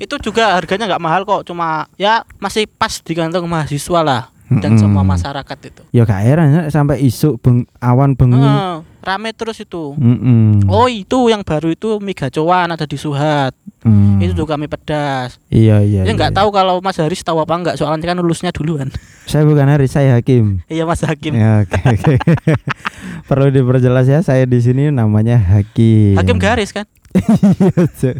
itu 0.02 0.16
juga 0.18 0.58
harganya 0.58 0.90
nggak 0.90 1.04
mahal 1.04 1.22
kok, 1.24 1.46
cuma 1.46 1.86
ya 1.94 2.26
masih 2.42 2.66
pas 2.66 2.90
di 3.06 3.14
kantong 3.14 3.46
mahasiswa 3.46 4.02
lah 4.02 4.24
dan 4.60 4.76
Mm-mm. 4.76 4.82
semua 4.84 5.04
masyarakat 5.08 5.58
itu. 5.64 5.82
Ya 5.96 6.04
gak 6.04 6.22
heran 6.28 6.52
ya, 6.52 6.62
sampai 6.68 7.00
isuk 7.00 7.40
beng, 7.40 7.64
awan 7.80 8.20
bengi. 8.20 8.36
Heeh, 8.36 8.84
rame 9.00 9.32
terus 9.32 9.64
itu. 9.64 9.96
Mm-mm. 9.96 10.68
Oh 10.68 10.92
itu 10.92 11.32
yang 11.32 11.48
baru 11.48 11.72
itu 11.72 12.04
mie 12.04 12.12
gacoan 12.12 12.76
ada 12.76 12.84
di 12.84 13.00
Suhat. 13.00 13.56
Mm. 13.88 14.20
Itu 14.20 14.44
juga 14.44 14.60
mie 14.60 14.68
pedas. 14.68 15.40
Iya 15.48 15.80
iya. 15.88 16.04
Ya 16.04 16.12
nggak 16.12 16.36
iya. 16.36 16.40
tahu 16.44 16.52
kalau 16.52 16.84
Mas 16.84 17.00
Haris 17.00 17.24
tahu 17.24 17.40
apa 17.40 17.54
enggak 17.56 17.76
soalnya 17.80 18.12
kan 18.12 18.20
lulusnya 18.20 18.52
duluan. 18.52 18.92
Saya 19.32 19.48
bukan 19.48 19.64
Haris, 19.64 19.96
saya 19.96 20.20
Hakim. 20.20 20.60
Iya 20.68 20.84
Mas 20.84 21.00
Hakim. 21.08 21.32
Ya, 21.32 21.64
oke 21.64 21.80
oke. 21.80 22.14
Perlu 23.32 23.48
diperjelas 23.48 24.04
ya, 24.04 24.20
saya 24.20 24.44
di 24.44 24.60
sini 24.60 24.92
namanya 24.92 25.40
Hakim. 25.40 26.20
Hakim 26.20 26.36
garis 26.36 26.76
kan? 26.76 26.84
Iya. 27.12 28.14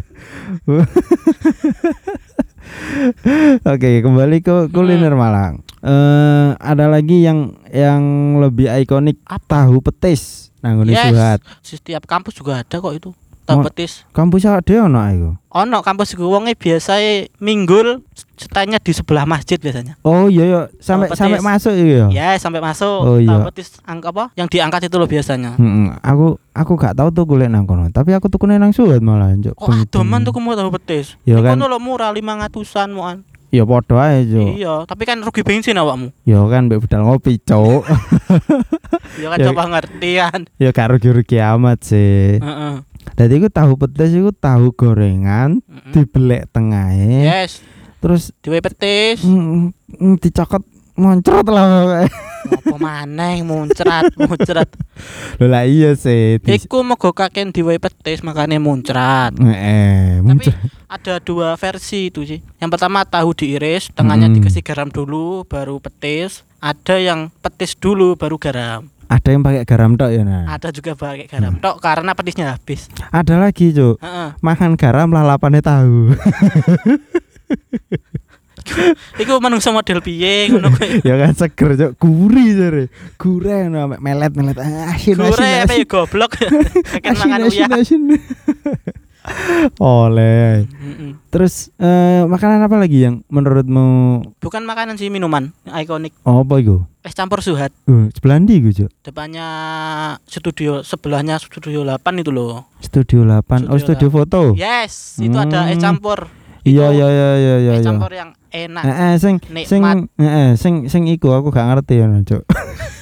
Oke, 3.72 3.90
kembali 4.04 4.38
ke 4.44 4.70
kuliner 4.70 5.14
Malang. 5.18 5.64
Eh 5.82 6.48
ada 6.56 6.86
lagi 6.86 7.26
yang 7.26 7.58
yang 7.72 8.02
lebih 8.38 8.70
ikonik 8.70 9.18
tahu 9.48 9.82
petis. 9.82 10.52
Nah, 10.62 10.78
Yes. 10.78 11.10
Suhat. 11.10 11.38
Setiap 11.66 12.06
kampus 12.06 12.38
juga 12.38 12.62
ada 12.62 12.76
kok 12.78 12.94
itu. 12.94 13.10
Tahu 13.42 13.66
petis. 13.66 14.06
Kampus 14.14 14.46
ada 14.46 14.74
ono 14.86 15.02
iku. 15.10 15.30
Ono 15.52 15.78
kampus 15.82 16.14
gue 16.14 16.24
wonge 16.24 16.54
biasa 16.54 16.96
minggul 17.42 18.06
setanya 18.38 18.78
di 18.78 18.94
sebelah 18.94 19.26
masjid 19.26 19.58
biasanya. 19.58 19.98
Oh 20.06 20.30
iya 20.30 20.44
iya, 20.46 20.60
sampai 20.78 21.10
sampai 21.12 21.42
masuk 21.42 21.74
ya. 21.74 22.06
Ya 22.08 22.28
sampai 22.38 22.62
masuk. 22.62 22.98
Oh, 23.02 23.18
iya. 23.18 23.34
Tahu 23.34 23.50
petis 23.50 23.82
angka 23.82 24.14
apa? 24.14 24.24
Yang 24.38 24.48
diangkat 24.58 24.86
itu 24.86 24.96
loh 24.96 25.10
biasanya. 25.10 25.58
Hmm, 25.58 25.98
aku 26.00 26.38
aku 26.54 26.72
gak 26.78 26.94
tahu 26.94 27.10
tuh 27.10 27.24
golek 27.26 27.50
nang 27.50 27.66
kono, 27.66 27.90
tapi 27.90 28.14
aku 28.14 28.30
tuh 28.30 28.38
nang 28.46 28.70
Suhat 28.72 29.02
malah, 29.02 29.34
Cuk. 29.36 29.58
Kok 29.58 29.90
adoman 29.90 30.22
tuh 30.22 30.32
kamu 30.32 30.54
tahu 30.54 30.70
petis? 30.78 31.18
Ya 31.26 31.42
kan. 31.42 31.58
kono 31.58 31.66
lo 31.66 31.82
murah 31.82 32.14
500-an 32.14 32.90
moan. 32.94 33.16
Ya 33.52 33.68
padha 33.68 34.00
ae, 34.08 34.24
Cuk. 34.24 34.48
Iya, 34.56 34.74
tapi 34.88 35.04
kan 35.04 35.20
rugi 35.20 35.44
bensin 35.44 35.76
awakmu. 35.76 36.08
Ya 36.24 36.40
kan 36.48 36.70
mbek 36.72 36.88
budal 36.88 37.04
ngopi, 37.04 37.36
Cuk. 37.42 37.84
Ya 39.20 39.28
kan 39.28 39.38
Ya. 39.44 39.52
coba 39.52 39.68
ngertian. 39.68 40.48
ya 40.56 40.72
gak 40.72 40.88
rugi-rugi 40.96 41.36
amat 41.36 41.84
sih. 41.84 42.40
Heeh. 42.40 42.74
Dadi 43.12 43.34
iku 43.34 43.48
tahu 43.48 43.76
petis 43.76 44.10
iku 44.10 44.30
tahu 44.30 44.72
gorengan 44.72 45.60
Mm-mm. 45.60 45.92
dibelek 45.92 46.48
tengahnya 46.48 47.44
Yes, 47.44 47.60
terus 47.98 48.32
diwe 48.38 48.58
petis. 48.58 49.20
mm, 49.20 49.68
mm, 49.94 50.14
dicokot 50.18 50.62
moncrot 50.92 51.46
lah. 51.46 52.04
Apa 52.42 52.74
maneh 52.74 53.40
muncrat, 53.40 54.10
muncrat. 54.18 54.66
Lho 55.38 55.46
lah 55.46 55.62
iya 55.62 55.94
sih 55.94 56.36
Iku 56.38 56.82
moga 56.82 57.08
kaken 57.10 57.48
diwe 57.48 57.78
petis 57.78 58.20
makanya 58.20 58.58
muncrat. 58.58 59.32
eh 59.38 60.18
Tapi 60.18 60.26
muncrat 60.26 60.58
ada 60.86 61.16
dua 61.16 61.54
versi 61.54 62.08
itu 62.08 62.20
sih. 62.22 62.44
Yang 62.58 62.70
pertama 62.70 63.04
tahu 63.04 63.32
diiris, 63.32 63.88
tengahnya 63.90 64.28
Hmm. 64.28 64.36
dikasih 64.36 64.60
garam 64.60 64.88
dulu, 64.88 65.44
baru 65.44 65.78
petis. 65.78 66.44
Ada 66.58 66.96
yang 66.96 67.20
petis 67.38 67.72
dulu, 67.74 68.12
baru 68.12 68.36
garam. 68.36 68.92
Ada 69.12 69.28
yang 69.28 69.42
pakai 69.44 69.68
garam 69.68 69.92
tok 70.00 70.08
ya 70.08 70.22
nah? 70.24 70.48
Ada 70.48 70.72
juga 70.72 70.96
pakai 70.96 71.28
garam 71.28 71.60
tok 71.60 71.76
karena 71.84 72.16
petisnya 72.16 72.56
habis. 72.56 72.88
ada 73.12 73.36
lagi 73.36 73.76
cuk. 73.76 74.00
Heeh. 74.00 74.28
makan 74.40 74.80
garam 74.80 75.12
lalapannya 75.12 75.60
tahu. 75.60 76.12
Iku 79.18 79.42
manungsa 79.42 79.74
model 79.74 80.00
piye 80.00 80.48
ngono 80.48 80.70
kuwi. 80.72 81.02
ya 81.08 81.20
kan 81.20 81.36
seger 81.36 81.76
cuk. 81.76 81.92
Gurih 82.00 82.48
jare 82.56 82.84
gurih 83.20 83.68
no, 83.68 83.84
sampe 83.84 83.96
melet 84.00 84.32
melet 84.32 84.56
Ah, 84.56 84.96
asin 84.96 85.20
asin 85.20 85.28
Gore 85.28 85.50
apa 85.68 85.74
ya 85.76 85.84
goblok. 85.84 86.32
Kaken 87.04 87.42
asin 87.44 87.72
asin 87.74 88.02
oleh 89.78 90.66
terus 91.28 91.70
eh, 91.76 92.22
makanan 92.24 92.60
apa 92.60 92.76
lagi 92.76 93.02
yang 93.02 93.22
menurutmu 93.26 93.86
Bukan 94.38 94.62
makanan 94.62 94.94
sih 94.94 95.08
minuman, 95.08 95.54
ikonik. 95.64 96.12
oh, 96.22 96.42
apa 96.42 96.58
itu 96.58 96.82
Es 97.02 97.12
campur 97.12 97.38
suhat. 97.38 97.74
uh, 97.84 98.06
sebelah 98.10 98.38
ndi 98.38 98.58
iku 98.58 98.70
cuk 98.72 98.90
Depannya 99.02 99.46
studio 100.22 100.82
sebelahnya 100.82 101.34
studio 101.36 101.82
8 101.82 101.98
itu 102.16 102.30
loh. 102.30 102.70
Studio 102.78 103.22
8 103.22 103.66
oh 103.66 103.74
studio 103.74 103.78
Studio 103.78 104.08
foto 104.08 104.40
Yes, 104.54 105.18
itu 105.18 105.34
ada 105.34 105.66
es 105.66 105.76
Hmm. 105.76 105.82
campur. 105.82 106.30
iya 106.62 106.90
iya 106.90 107.06
iya 107.06 107.30
iya 107.34 107.54
iya 107.58 107.72
Es 107.74 107.82
iya 107.82 107.86
campur 107.86 108.10
yang 108.10 108.30
enak. 108.48 108.82
Heeh, 108.84 109.12
sing 109.16 109.34
sing 109.64 109.82
Nikmat. 109.82 110.14
heeh, 110.14 110.48
sing 110.54 110.86
sing 110.86 111.02
iku 111.06 111.34
aku 111.34 111.50
gak 111.50 111.66
ngerti 111.68 111.94
ya, 111.98 112.06
Cuk. 112.22 112.42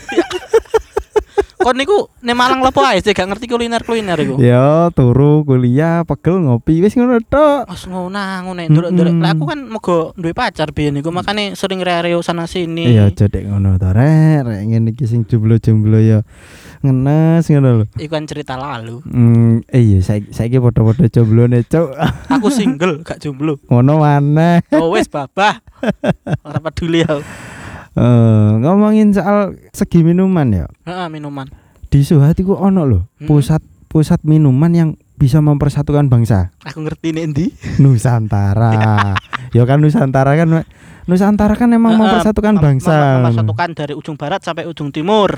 Kon 1.61 1.77
niku 1.77 2.09
nek 2.25 2.33
Malang 2.33 2.65
lepo 2.65 2.81
ae 2.81 3.05
gak 3.05 3.29
ngerti 3.29 3.45
kuliner-kuliner 3.45 4.17
iku. 4.17 4.41
Ya, 4.41 4.89
turu 4.97 5.45
kuliah, 5.45 6.09
pegel 6.09 6.41
ngopi 6.41 6.81
wis 6.81 6.97
ngono 6.97 7.21
tok. 7.21 7.69
Wes 7.69 7.85
ngono 7.85 8.17
nduruk-nduruk. 8.49 9.13
Mm-mm. 9.13 9.25
Lah 9.25 9.37
aku 9.37 9.45
kan 9.45 9.61
moga 9.69 10.17
duwe 10.17 10.33
pacar 10.33 10.73
biyen 10.73 10.97
niku 10.97 11.13
makane 11.13 11.53
sering 11.53 11.85
reo 11.85 12.25
sana 12.25 12.49
sini. 12.49 12.89
Iya, 12.89 13.13
cedek 13.13 13.45
ngono 13.45 13.77
to, 13.77 13.93
rek. 13.93 14.49
Rek 14.49 14.61
ngene 14.73 14.97
iki 14.97 15.05
sing 15.05 15.29
jomblo-jomblo 15.29 16.01
ya 16.01 16.25
ngenes 16.81 17.45
ngono 17.53 17.85
lho. 17.85 17.87
Iku 18.01 18.13
kan 18.17 18.25
cerita 18.25 18.57
lalu. 18.57 19.05
Hmm, 19.05 19.61
iya 19.69 20.01
saiki 20.01 20.33
saiki 20.33 20.57
padha-padha 20.57 21.13
jomblone, 21.13 21.61
Cuk. 21.69 21.93
Aku 22.33 22.49
single, 22.49 23.05
gak 23.05 23.21
jomblo. 23.21 23.61
ngono 23.69 24.01
maneh. 24.01 24.65
Oh 24.73 24.97
wes 24.97 25.13
babah. 25.13 25.61
Ora 26.49 26.59
peduli 26.65 27.05
aku. 27.05 27.21
Eh, 27.93 28.03
ngomongin 28.59 29.11
soal 29.11 29.59
segi 29.71 30.01
minuman 30.01 30.47
ya. 30.49 30.67
Heeh, 30.85 31.09
minuman. 31.09 31.51
Di 31.87 32.01
Suhat 32.01 32.39
iku 32.39 32.55
ono 32.55 32.87
lho, 32.87 33.01
Hmm. 33.19 33.27
pusat 33.27 33.59
pusat 33.87 34.23
minuman 34.23 34.71
yang 34.71 34.91
bisa 35.17 35.39
mempersatukan 35.39 36.07
bangsa. 36.07 36.55
Aku 36.63 36.81
ngerti 36.81 37.11
endi. 37.13 37.51
Nusantara. 37.77 39.19
ya 39.57 39.67
kan 39.67 39.83
Nusantara 39.83 40.33
kan 40.33 40.63
Nusantara 41.05 41.53
kan 41.53 41.67
emang 41.69 41.93
Heeh, 41.93 42.01
mempersatukan 42.01 42.55
mem- 42.55 42.63
bangsa. 42.63 42.95
mem- 42.95 43.27
Mempersatukan 43.27 43.69
dari 43.75 43.93
ujung 43.93 44.15
barat 44.15 44.39
sampai 44.39 44.65
ujung 44.65 44.95
timur. 44.95 45.35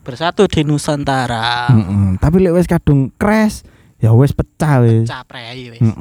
Bersatu 0.00 0.48
di 0.48 0.64
Nusantara. 0.64 1.68
Tapi 2.16 2.36
lek 2.40 2.56
wis 2.56 2.64
kadung 2.64 3.12
crash, 3.12 3.60
ya 4.00 4.10
wis 4.16 4.32
pecah 4.32 4.80
wis. 4.80 5.06
Caprei 5.06 5.70
wis. 5.70 5.80
Heeh. 5.80 5.94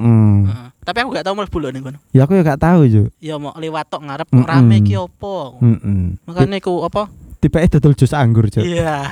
Heeh. 0.47 0.67
Tapi 0.81 0.97
aku 1.03 1.09
gak 1.13 1.27
tau 1.27 1.35
mlebu 1.37 1.57
lho 1.59 1.69
ning 1.69 1.83
kono. 1.83 1.99
Ya 2.15 2.25
aku 2.25 2.33
ya 2.33 2.41
gak 2.41 2.63
tahu, 2.63 2.87
Juk. 2.89 3.07
Ya 3.21 3.35
mau 3.37 3.53
lewat 3.53 3.91
tok 3.91 4.01
ngarep 4.07 4.27
Mm-mm. 4.31 4.47
rame 4.47 4.81
iki 4.81 4.95
opo. 4.97 5.59
Heeh. 5.61 6.17
Makanya 6.25 6.57
aku 6.57 6.81
apa? 6.81 7.11
Tiba 7.39 7.61
dodol 7.67 7.93
jus 7.93 8.11
anggur, 8.11 8.47
Juk. 8.49 8.63
Iya. 8.65 9.05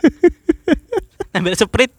Ambil 1.36 1.54
sprite. 1.54 1.94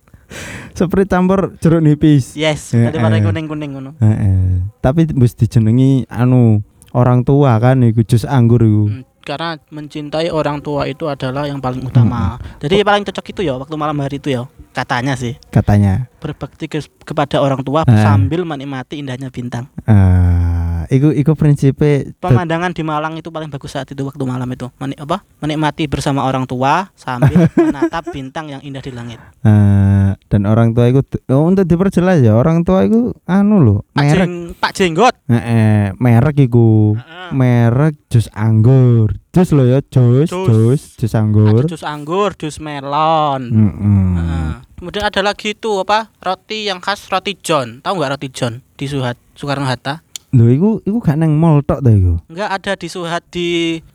Sprite 0.76 1.12
campur 1.12 1.56
jeruk 1.60 1.84
nipis. 1.84 2.36
Yes, 2.36 2.72
Heeh. 2.76 2.90
daripada 2.92 3.20
kuning-kuning 3.22 3.72
ngono. 3.78 3.92
Heeh. 4.00 4.66
Tapi 4.82 5.08
mesti 5.14 5.46
dijenengi 5.48 6.08
anu 6.08 6.64
orang 6.92 7.24
tua 7.24 7.56
kan 7.60 7.84
iku 7.84 8.04
jus 8.04 8.24
anggur 8.28 8.64
iku. 8.64 8.84
Hmm, 8.92 9.04
karena 9.22 9.56
mencintai 9.68 10.28
orang 10.28 10.60
tua 10.60 10.86
itu 10.86 11.06
adalah 11.06 11.46
yang 11.46 11.58
paling 11.58 11.82
utama. 11.82 12.36
Jadi 12.58 12.82
paling 12.82 13.04
cocok 13.04 13.26
itu 13.28 13.42
ya 13.44 13.56
waktu 13.56 13.76
malam 13.76 13.98
hari 13.98 14.18
itu 14.18 14.30
ya. 14.30 14.44
Katanya 14.72 15.14
sih 15.14 15.36
Katanya. 15.48 16.08
berbakti 16.18 16.66
ke- 16.66 16.88
kepada 17.02 17.38
orang 17.38 17.60
tua 17.60 17.84
Eh. 17.84 17.92
sambil 17.98 18.42
menikmati 18.42 18.98
indahnya 18.98 19.28
bintang. 19.28 19.68
Eh, 19.84 20.82
iku 20.90 21.12
iku 21.12 21.32
prinsipe 21.34 22.16
Pemandangan 22.18 22.72
di 22.72 22.80
Malang 22.82 23.14
itu 23.14 23.28
paling 23.28 23.48
bagus 23.48 23.72
saat 23.72 23.86
itu 23.86 24.00
waktu 24.02 24.24
malam 24.24 24.48
itu. 24.48 24.72
Menik 24.78 24.98
apa? 24.98 25.28
Menikmati 25.40 25.86
bersama 25.86 26.24
orang 26.24 26.44
tua 26.46 26.88
sambil 26.94 27.36
menatap 27.68 28.10
bintang 28.10 28.48
yang 28.50 28.62
indah 28.62 28.80
di 28.80 28.92
langit. 28.92 29.20
Eh, 29.44 30.01
dan 30.32 30.48
orang 30.48 30.72
tua 30.72 30.88
iku 30.88 31.04
oh, 31.28 31.44
untuk 31.44 31.68
diperjelas 31.68 32.24
ya 32.24 32.40
orang 32.40 32.64
tua 32.64 32.88
iku 32.88 33.12
anu 33.28 33.84
Pak, 33.92 34.00
merek 34.00 34.28
Jeng, 34.32 34.36
Pak 34.56 34.72
Jenggot. 34.72 35.16
Heeh, 35.28 35.92
merek 36.00 36.40
iku 36.40 36.96
Heeh. 36.96 37.30
merek 37.36 38.00
jus 38.08 38.32
anggur 38.32 39.20
jus 39.36 39.52
lo 39.52 39.68
ya 39.68 39.84
jus 39.84 40.32
Jus. 40.32 40.82
jus 40.96 41.14
anggur 41.20 41.68
Ada 41.68 41.68
jus 41.68 41.84
anggur, 41.84 42.32
jus 42.40 42.64
melon. 42.64 43.44
Mm-mm. 43.52 44.08
Heeh. 44.16 44.52
Kemudian 44.80 45.04
ada 45.04 45.22
lagi 45.22 45.52
itu 45.54 45.84
apa? 45.84 46.10
Roti 46.24 46.72
yang 46.72 46.80
khas 46.80 47.12
roti 47.12 47.36
John. 47.38 47.84
Tahu 47.84 48.00
nggak 48.00 48.12
roti 48.16 48.32
John 48.32 48.64
di 48.80 48.88
Suhat 48.88 49.20
Soekarno 49.36 49.68
Hatta? 49.68 50.00
Lho 50.32 50.48
iku 50.48 50.70
iku 50.88 51.04
gak 51.04 51.20
nang 51.20 51.36
mall 51.36 51.60
tok 51.60 51.84
ta 51.84 51.92
iku. 51.92 52.24
Enggak 52.32 52.50
ada 52.56 52.72
di 52.80 52.88
Suhat 52.88 53.24
di 53.36 53.48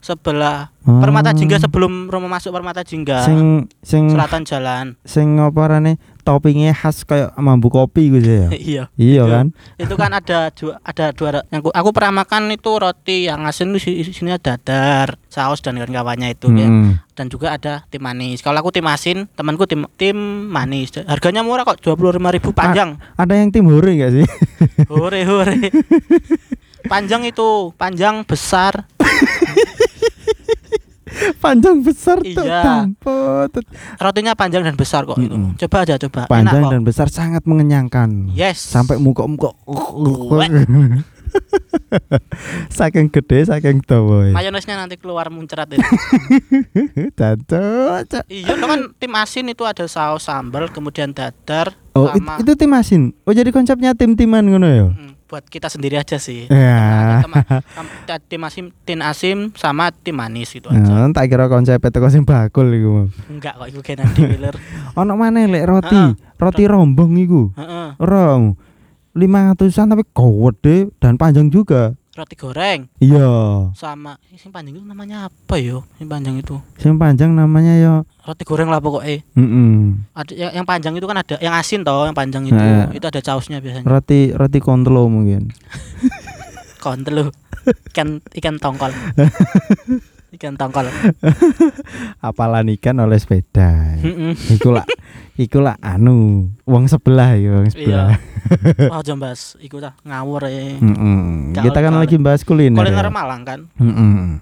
sebelah 0.04 0.68
Oh. 0.86 1.02
Permata 1.02 1.34
Jingga 1.34 1.58
sebelum 1.58 2.06
rumah 2.06 2.38
masuk 2.38 2.54
Permata 2.54 2.86
Jingga. 2.86 3.26
Sing 3.26 3.66
sing 3.82 4.06
Selatan 4.06 4.46
jalan. 4.46 4.94
sing 5.02 5.34
apa 5.42 5.66
rane 5.66 5.98
toppingnya 6.22 6.74
khas 6.74 7.02
kayak 7.02 7.34
mambu 7.38 7.70
kopi 7.74 8.06
gitu 8.14 8.46
ya. 8.46 8.48
iya. 8.70 8.84
iya 8.94 9.22
kan? 9.26 9.46
Itu 9.82 9.98
kan 9.98 10.14
ada 10.14 10.54
dua 10.54 10.78
ada 10.86 11.10
dua 11.10 11.42
yang 11.50 11.62
aku, 11.62 11.74
aku 11.74 11.90
pernah 11.90 12.22
makan 12.22 12.54
itu 12.54 12.70
roti 12.70 13.26
yang 13.26 13.42
asin 13.50 13.74
di 13.74 13.82
sini 13.82 14.30
ada 14.30 14.54
dadar, 14.54 15.18
saus 15.26 15.58
dan 15.58 15.74
kawan-kawannya 15.74 16.38
itu 16.38 16.54
ya. 16.54 16.70
Mm-mm. 16.70 17.02
Dan 17.18 17.26
juga 17.34 17.58
ada 17.58 17.82
tim 17.90 18.02
manis. 18.06 18.38
Kalau 18.38 18.62
aku 18.62 18.70
tim 18.70 18.86
asin, 18.86 19.26
temanku 19.34 19.66
tim 19.66 19.90
tim 19.98 20.14
manis. 20.46 20.94
Harganya 21.02 21.42
murah 21.42 21.66
kok, 21.66 21.82
25.000 21.82 22.54
panjang. 22.54 23.00
Ada 23.18 23.34
yang 23.40 23.50
tim 23.50 23.66
hore 23.66 23.96
gak 23.98 24.12
sih? 24.12 24.26
Hore 24.86 25.24
hore. 25.24 25.56
panjang 26.92 27.24
itu, 27.26 27.72
panjang 27.74 28.22
besar. 28.22 28.84
Panjang 31.44 31.80
besar 31.80 32.18
tuh 32.18 32.42
Iya. 32.42 32.60
dampot. 32.62 33.50
Rotinya 33.96 34.32
panjang 34.32 34.62
dan 34.62 34.74
besar 34.74 35.02
kok 35.02 35.16
itu. 35.16 35.28
Mm-mm. 35.28 35.56
Coba 35.56 35.76
aja 35.82 35.94
coba. 35.98 36.26
Panjang 36.26 36.52
Enak 36.54 36.64
kok. 36.64 36.72
dan 36.72 36.82
besar 36.82 37.06
sangat 37.08 37.42
mengenyangkan. 37.42 38.30
Yes. 38.30 38.60
Sampai 38.60 38.96
muka-muka. 38.96 39.52
Saking 42.68 43.08
gede, 43.08 43.44
saking 43.44 43.82
dawa. 43.82 44.26
ya. 44.26 44.32
mayonesnya 44.32 44.76
nanti 44.76 44.96
keluar 44.96 45.28
muncrat 45.28 45.68
itu. 45.68 45.82
Cacok. 47.18 47.98
cak. 48.06 48.24
iya, 48.26 48.52
lo 48.52 48.64
kan 48.64 48.80
tim 48.94 49.12
asin 49.12 49.46
itu 49.46 49.62
ada 49.62 49.84
saus 49.86 50.24
sambal, 50.24 50.68
kemudian 50.68 51.12
dadar 51.12 51.76
Oh, 51.92 52.08
sama 52.08 52.36
itu 52.36 52.52
tim 52.54 52.72
asin. 52.72 53.02
Oh, 53.24 53.32
jadi 53.32 53.48
konsepnya 53.48 53.92
tim-timan 53.92 54.44
ngono 54.44 54.68
ya. 54.68 54.86
Hmm, 54.86 55.15
buat 55.26 55.42
kita 55.42 55.66
sendiri 55.66 55.98
aja 55.98 56.22
sih. 56.22 56.46
Ya. 56.46 57.22
Tem- 58.06 58.22
tim 58.30 58.42
asim, 58.46 58.66
tim 58.86 58.98
asim 59.02 59.50
sama 59.58 59.90
tim 59.90 60.14
manis 60.14 60.54
gitu 60.54 60.70
aja. 60.70 60.78
Nah, 60.78 61.10
tak 61.10 61.26
kira 61.26 61.50
konsep 61.50 61.82
teko 61.82 62.06
sing 62.06 62.22
bakul 62.22 62.70
iku. 62.70 63.10
Enggak 63.26 63.58
kok 63.58 63.68
iku 63.74 63.80
kena 63.82 64.06
di 64.14 64.22
Miller. 64.22 64.54
Ono 65.02 65.18
maneh 65.18 65.50
lek 65.50 65.66
roti, 65.66 65.98
Heeh. 65.98 66.38
roti 66.38 66.64
rombong 66.70 67.18
iku. 67.18 67.50
Heeh. 67.58 67.98
Ora 67.98 68.38
500-an 69.16 69.86
tapi 69.90 70.04
gede 70.06 70.76
dan 71.02 71.18
panjang 71.18 71.50
juga. 71.50 71.98
Roti 72.16 72.32
goreng 72.32 72.88
Iya. 72.96 73.28
sama 73.76 74.16
ini 74.32 74.40
sing 74.40 74.48
panjang 74.48 74.80
itu 74.80 74.88
namanya 74.88 75.28
apa 75.28 75.60
yo? 75.60 75.84
Yang 76.00 76.08
panjang 76.08 76.34
itu. 76.40 76.56
Sing 76.80 76.96
panjang 76.96 77.36
namanya 77.36 77.76
ya 77.76 77.94
Roti 78.24 78.42
goreng 78.48 78.72
lah 78.72 78.80
pokoknya. 78.80 79.20
mm 79.36 80.16
Ada 80.16 80.32
yang, 80.32 80.52
yang 80.56 80.66
panjang 80.66 80.96
itu 80.96 81.04
kan 81.04 81.20
ada 81.20 81.36
yang 81.36 81.52
asin 81.52 81.84
toh, 81.84 82.08
yang 82.08 82.16
panjang 82.16 82.48
itu. 82.48 82.56
Nah. 82.56 82.88
Itu 82.88 83.04
ada 83.04 83.20
sausnya 83.20 83.60
biasanya. 83.60 83.84
Roti 83.84 84.32
roti 84.32 84.58
kontlo 84.64 85.12
mungkin. 85.12 85.52
Kontel 86.82 87.12
lu. 87.12 87.24
Ikan 87.92 88.24
ikan 88.32 88.56
tongkol. 88.56 88.94
ikan 90.40 90.54
tongkol. 90.56 90.88
Apalan 92.24 92.72
ikan 92.80 92.96
oleh 93.02 93.20
sepeda. 93.20 94.00
Heeh. 94.00 94.32
iku 94.56 94.72
lah 94.72 94.88
iku 95.36 95.60
lah 95.60 95.76
anu 95.78 96.48
wong 96.64 96.88
sebelah 96.88 97.36
ya 97.36 97.60
wong 97.60 97.68
sebelah. 97.68 98.16
Oh, 98.88 99.02
jambas 99.06 99.54
iku 99.58 99.78
ta 99.78 99.92
ngawur 100.02 100.48
ya. 100.48 100.76
Mm-mm. 100.76 101.52
Gak 101.52 101.68
Kita 101.68 101.78
kan 101.78 101.92
lagi 101.94 102.16
bahas 102.16 102.42
kuliner. 102.42 102.76
Kuliner 102.76 103.06
ya. 103.06 103.12
Malang 103.12 103.42
kan. 103.44 103.60
Mm-mm. 103.76 104.40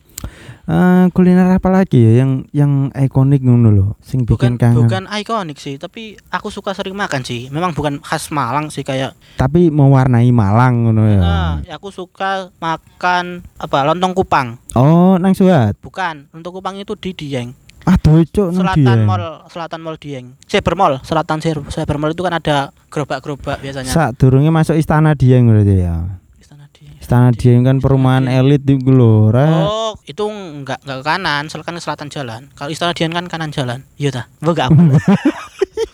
Eh, 0.65 1.04
kuliner 1.13 1.61
apa 1.61 1.69
lagi 1.69 2.00
ya 2.00 2.25
yang 2.25 2.49
yang 2.49 2.73
ikonik 2.97 3.45
ngono 3.45 3.69
loh, 3.69 3.89
sing 4.00 4.25
bikin 4.25 4.33
Bukan 4.33 4.52
kangen. 4.57 4.76
bukan 4.80 5.04
ikonik 5.13 5.61
sih, 5.61 5.76
tapi 5.76 6.17
aku 6.33 6.49
suka 6.49 6.73
sering 6.73 6.97
makan 6.97 7.21
sih. 7.21 7.52
Memang 7.52 7.76
bukan 7.76 8.00
khas 8.00 8.33
Malang 8.33 8.73
sih 8.73 8.80
kayak 8.80 9.13
Tapi 9.37 9.69
mewarnai 9.69 10.33
Malang 10.33 10.89
ngono 10.89 11.04
ya. 11.04 11.21
ah, 11.21 11.52
aku 11.69 11.93
suka 11.93 12.49
makan 12.57 13.45
apa 13.61 13.85
lontong 13.85 14.17
kupang. 14.17 14.57
Oh, 14.73 15.21
nang 15.21 15.37
Suat. 15.37 15.76
Bukan, 15.85 16.33
lontong 16.33 16.54
kupang 16.57 16.80
itu 16.80 16.97
di 16.97 17.13
Dieng. 17.13 17.52
Aduh, 17.84 18.25
nang 18.49 18.73
Selatan. 18.73 18.99
Mall, 19.04 19.25
Selatan 19.52 19.80
Mall 19.84 19.97
Dieng. 20.00 20.26
Cyber 20.49 20.73
Mall, 20.73 20.94
Selatan 21.04 21.38
Cyber 21.44 21.97
Mall 22.00 22.16
itu 22.16 22.25
kan 22.25 22.32
ada 22.32 22.73
gerobak-gerobak 22.88 23.60
biasanya. 23.60 23.92
Sak 23.92 24.16
durunge 24.16 24.49
masuk 24.49 24.73
istana 24.75 25.12
Dieng 25.12 25.44
berarti 25.44 25.84
ya. 25.84 26.16
Istana 26.40 26.64
Dieng. 26.73 26.97
Istana 26.97 27.28
Dieng 27.36 27.60
kan 27.60 27.76
perumahan 27.84 28.25
Dieng. 28.25 28.40
elit 28.40 28.62
di 28.64 28.80
lho, 28.80 29.28
ora. 29.28 29.68
Oh, 29.68 29.92
itu 30.08 30.25
enggak 30.25 30.80
enggak 30.80 30.97
ke 31.00 31.04
kanan, 31.04 31.44
selatan 31.52 31.73
ke 31.76 31.82
selatan 31.84 32.08
jalan. 32.08 32.42
Kalau 32.56 32.70
Istana 32.73 32.97
Dieng 32.97 33.12
kan 33.12 33.28
kanan 33.28 33.52
jalan. 33.52 33.84
Iya 34.00 34.10
ta? 34.16 34.23
Enggak 34.40 34.73
apa. 34.73 34.80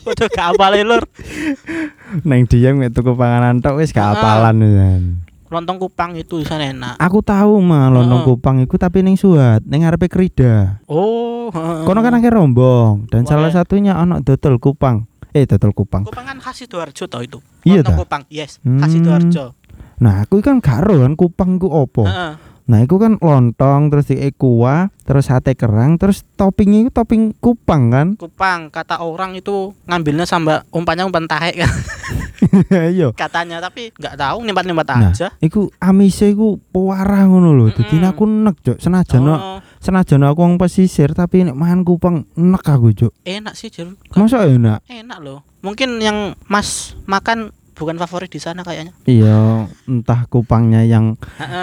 Udah 0.06 0.28
gak 0.32 0.46
apa 0.56 0.64
lur. 0.86 1.04
Nang 2.22 2.46
Dieng 2.46 2.78
mek 2.78 2.94
tuku 2.94 3.18
panganan 3.18 3.58
tok 3.58 3.82
wis 3.82 3.90
gak 3.90 4.14
apalan. 4.14 4.62
Lontong 5.50 5.82
kupang 5.82 6.14
itu 6.14 6.46
sana 6.46 6.70
enak. 6.70 6.94
Aku 7.02 7.26
tahu 7.26 7.58
mah 7.58 7.90
lontong 7.90 8.22
Heeh. 8.22 8.30
kupang 8.38 8.56
iku 8.62 8.78
tapi 8.78 9.02
ning 9.02 9.18
Suat, 9.18 9.66
ning 9.66 9.82
ngarepe 9.82 10.06
Krida. 10.06 10.78
Oh, 10.86 11.50
heeh. 11.50 11.82
Kono 11.82 12.06
kan 12.06 12.14
akhir 12.14 12.30
rombong 12.30 13.10
dan 13.10 13.26
Wah. 13.26 13.34
salah 13.34 13.50
satunya 13.50 13.98
ono 13.98 14.22
dodol 14.22 14.62
kupang. 14.62 15.10
Eh, 15.34 15.50
dodol 15.50 15.74
kupang. 15.74 16.06
Kupang 16.06 16.22
kan 16.22 16.38
khas 16.38 16.62
Sidoarjo 16.62 17.10
tau 17.10 17.22
itu. 17.26 17.42
Iya 17.66 17.82
Lontong 17.82 17.98
ta? 17.98 18.00
kupang, 18.06 18.22
yes, 18.30 18.62
khas 18.62 18.62
Hmm. 18.62 18.94
Sidoarjo. 18.94 19.44
Nah, 20.00 20.22
aku 20.22 20.38
kan 20.38 20.62
karo 20.62 21.02
kan 21.02 21.18
kupang 21.18 21.58
ku 21.58 21.66
opo. 21.66 22.06
Heeh. 22.06 22.32
Nah, 22.70 22.86
itu 22.86 22.94
kan 22.96 23.18
lontong 23.18 23.90
terus 23.90 24.06
di 24.06 24.14
kuah, 24.30 24.94
terus 25.02 25.26
sate 25.26 25.58
kerang, 25.58 25.98
terus 25.98 26.22
toppingnya 26.38 26.86
itu 26.86 26.90
topping 26.94 27.34
kupang 27.34 27.90
kan. 27.90 28.06
Kupang 28.22 28.70
kata 28.70 29.02
orang 29.02 29.34
itu 29.34 29.74
ngambilnya 29.84 30.22
sama 30.22 30.62
umpannya 30.70 31.02
umpan 31.02 31.26
tahe 31.26 31.50
kan 31.58 31.72
Iya. 32.90 33.10
katanya 33.12 33.58
tapi 33.58 33.90
nggak 33.92 34.16
tahu 34.16 34.42
nimbat-nimbat 34.42 34.86
Nah, 34.90 35.10
aja. 35.10 35.28
iku 35.38 35.70
amise 35.78 36.30
iku 36.30 36.58
pewarah 36.70 37.26
ngono 37.26 37.52
lho. 37.52 37.66
Dadi 37.70 37.98
Mm-mm. 37.98 38.10
aku 38.10 38.22
nek, 38.24 38.56
Cuk. 38.60 38.78
Senajan 38.78 39.22
Oh, 39.22 39.58
senajan 39.78 40.22
aku 40.22 40.40
wong 40.40 40.54
pesisir 40.56 41.10
tapi 41.10 41.42
nek 41.42 41.54
mangan 41.54 41.82
kupang 41.82 42.26
nek 42.34 42.64
aku, 42.64 42.90
Cuk. 42.92 43.12
enak 43.22 43.54
sih 43.54 43.66
Jur. 43.68 43.94
Masa 44.14 44.46
enak? 44.46 44.82
Enak 44.86 45.18
loh. 45.20 45.42
Mungkin 45.60 45.98
yang 45.98 46.34
Mas 46.46 46.94
makan 47.04 47.50
bukan 47.74 47.96
favorit 47.96 48.28
di 48.28 48.36
sana 48.36 48.60
kayaknya. 48.60 48.92
Iya, 49.04 49.64
entah 49.86 50.26
kupangnya 50.26 50.82
yang 50.82 51.16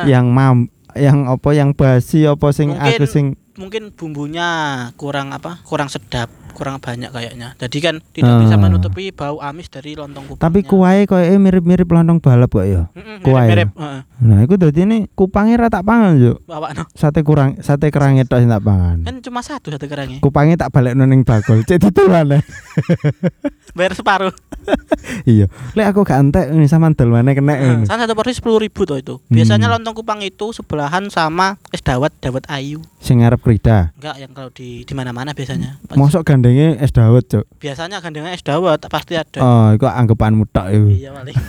yang 0.05 0.29
mam 0.29 0.65
yang 0.95 1.27
apa 1.27 1.49
yang 1.51 1.75
basi 1.75 2.23
apa 2.23 2.53
sing 2.55 2.71
Mungkin 2.71 2.87
aku 2.95 3.05
sing 3.09 3.25
mungkin 3.57 3.89
bumbunya 3.89 4.49
kurang 4.95 5.33
apa 5.33 5.59
kurang 5.65 5.89
sedap 5.89 6.29
kurang 6.57 6.81
banyak 6.81 7.13
kayaknya 7.13 7.53
jadi 7.55 7.77
kan 7.79 7.95
tidak 8.09 8.33
bisa 8.41 8.55
Ah. 8.55 8.59
menutupi 8.59 9.13
bau 9.13 9.37
amis 9.39 9.69
dari 9.69 9.93
lontong 9.93 10.25
kupangnya 10.25 10.41
tapi 10.41 10.59
kuahnya 10.63 11.05
koyo 11.05 11.37
mirip-mirip 11.37 11.85
lontong 11.85 12.17
balap 12.17 12.49
kok 12.49 12.65
ya. 12.65 12.89
Mm-mm, 12.89 13.21
kuah 13.21 13.45
ya? 13.45 13.49
mirip-mirip 13.53 13.69
heeh. 13.77 14.01
Nah, 14.17 14.37
iku 14.41 14.57
dadi 14.57 14.81
ini 14.81 14.97
kupangnya 15.07 15.55
ra 15.59 15.69
tak 15.69 15.85
pangan, 15.85 16.17
bawa 16.41 16.73
no. 16.73 16.89
Sate 16.91 17.21
kurang 17.21 17.61
sate 17.61 17.93
kerangnya 17.93 18.25
tok 18.25 18.41
tak 18.41 18.63
pangan. 18.63 18.97
kan 19.05 19.15
cuma 19.21 19.39
satu 19.39 19.69
satu 19.69 19.85
kerangnya 19.85 20.17
Kupangnya 20.17 20.57
tak 20.57 20.73
balik 20.73 20.97
ning 20.97 21.21
bakul. 21.21 21.61
Cek 21.61 21.77
ditulan. 21.79 22.41
bayar 23.77 23.93
separuh 23.93 24.33
iya. 25.29 25.45
Lek 25.71 25.85
aku 25.87 26.01
gak 26.01 26.17
entek 26.19 26.45
ini 26.49 26.65
sama 26.65 26.89
dol 26.89 27.13
mana 27.13 27.31
kena 27.31 27.85
kan 27.85 27.85
satu 27.85 28.17
porsi 28.17 28.33
sepuluh 28.33 28.57
ribu 28.57 28.83
tuh 28.83 28.97
itu 28.97 29.15
biasanya 29.27 29.67
Hmm. 29.67 29.79
lontong 29.79 29.95
kupang 29.95 30.19
itu 30.19 30.49
sebelahan 30.49 31.07
sama 31.07 31.61
es 31.69 31.79
dawet 31.79 32.09
dawet 32.17 32.43
ayu 32.47 32.81
Sing 32.97 33.21
ngarep 33.21 33.39
krida. 33.39 33.93
enggak 33.95 34.15
yang 34.17 34.31
kalau 34.31 34.49
di 34.49 34.81
di 34.81 34.93
mana 34.93 35.11
mana 35.11 35.31
biasanya 35.31 35.77
Pas- 35.85 35.95
Mosok 35.95 36.25
gandengnya 36.47 36.79
es 36.79 36.91
dawet, 36.91 37.27
Cuk. 37.27 37.43
biasanya 37.59 37.99
gandengnya 37.99 38.31
es 38.31 38.39
dawet 38.41 38.79
pasti 38.87 39.13
ada 39.13 39.39
Oh, 39.39 39.67
iku 39.71 39.83
anggapanmu 39.85 40.47
tok 40.47 40.71
iku. 40.71 40.87
iya 40.87 41.11
paling 41.11 41.35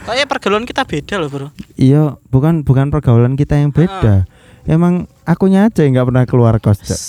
Kayaknya 0.00 0.26
pergaulan 0.26 0.64
kita 0.64 0.82
beda 0.82 1.14
loh 1.20 1.28
bro 1.28 1.48
Iya, 1.76 2.16
bukan 2.26 2.64
bukan 2.64 2.88
pergaulan 2.88 3.36
kita 3.36 3.54
yang 3.54 3.68
beda. 3.70 4.24
Emang 4.64 5.04
akunya 5.22 5.68
aja 5.68 5.84
nggak 5.84 6.06
pernah 6.08 6.24
keluar 6.24 6.56
kos, 6.56 6.80
Cuk. 6.80 7.00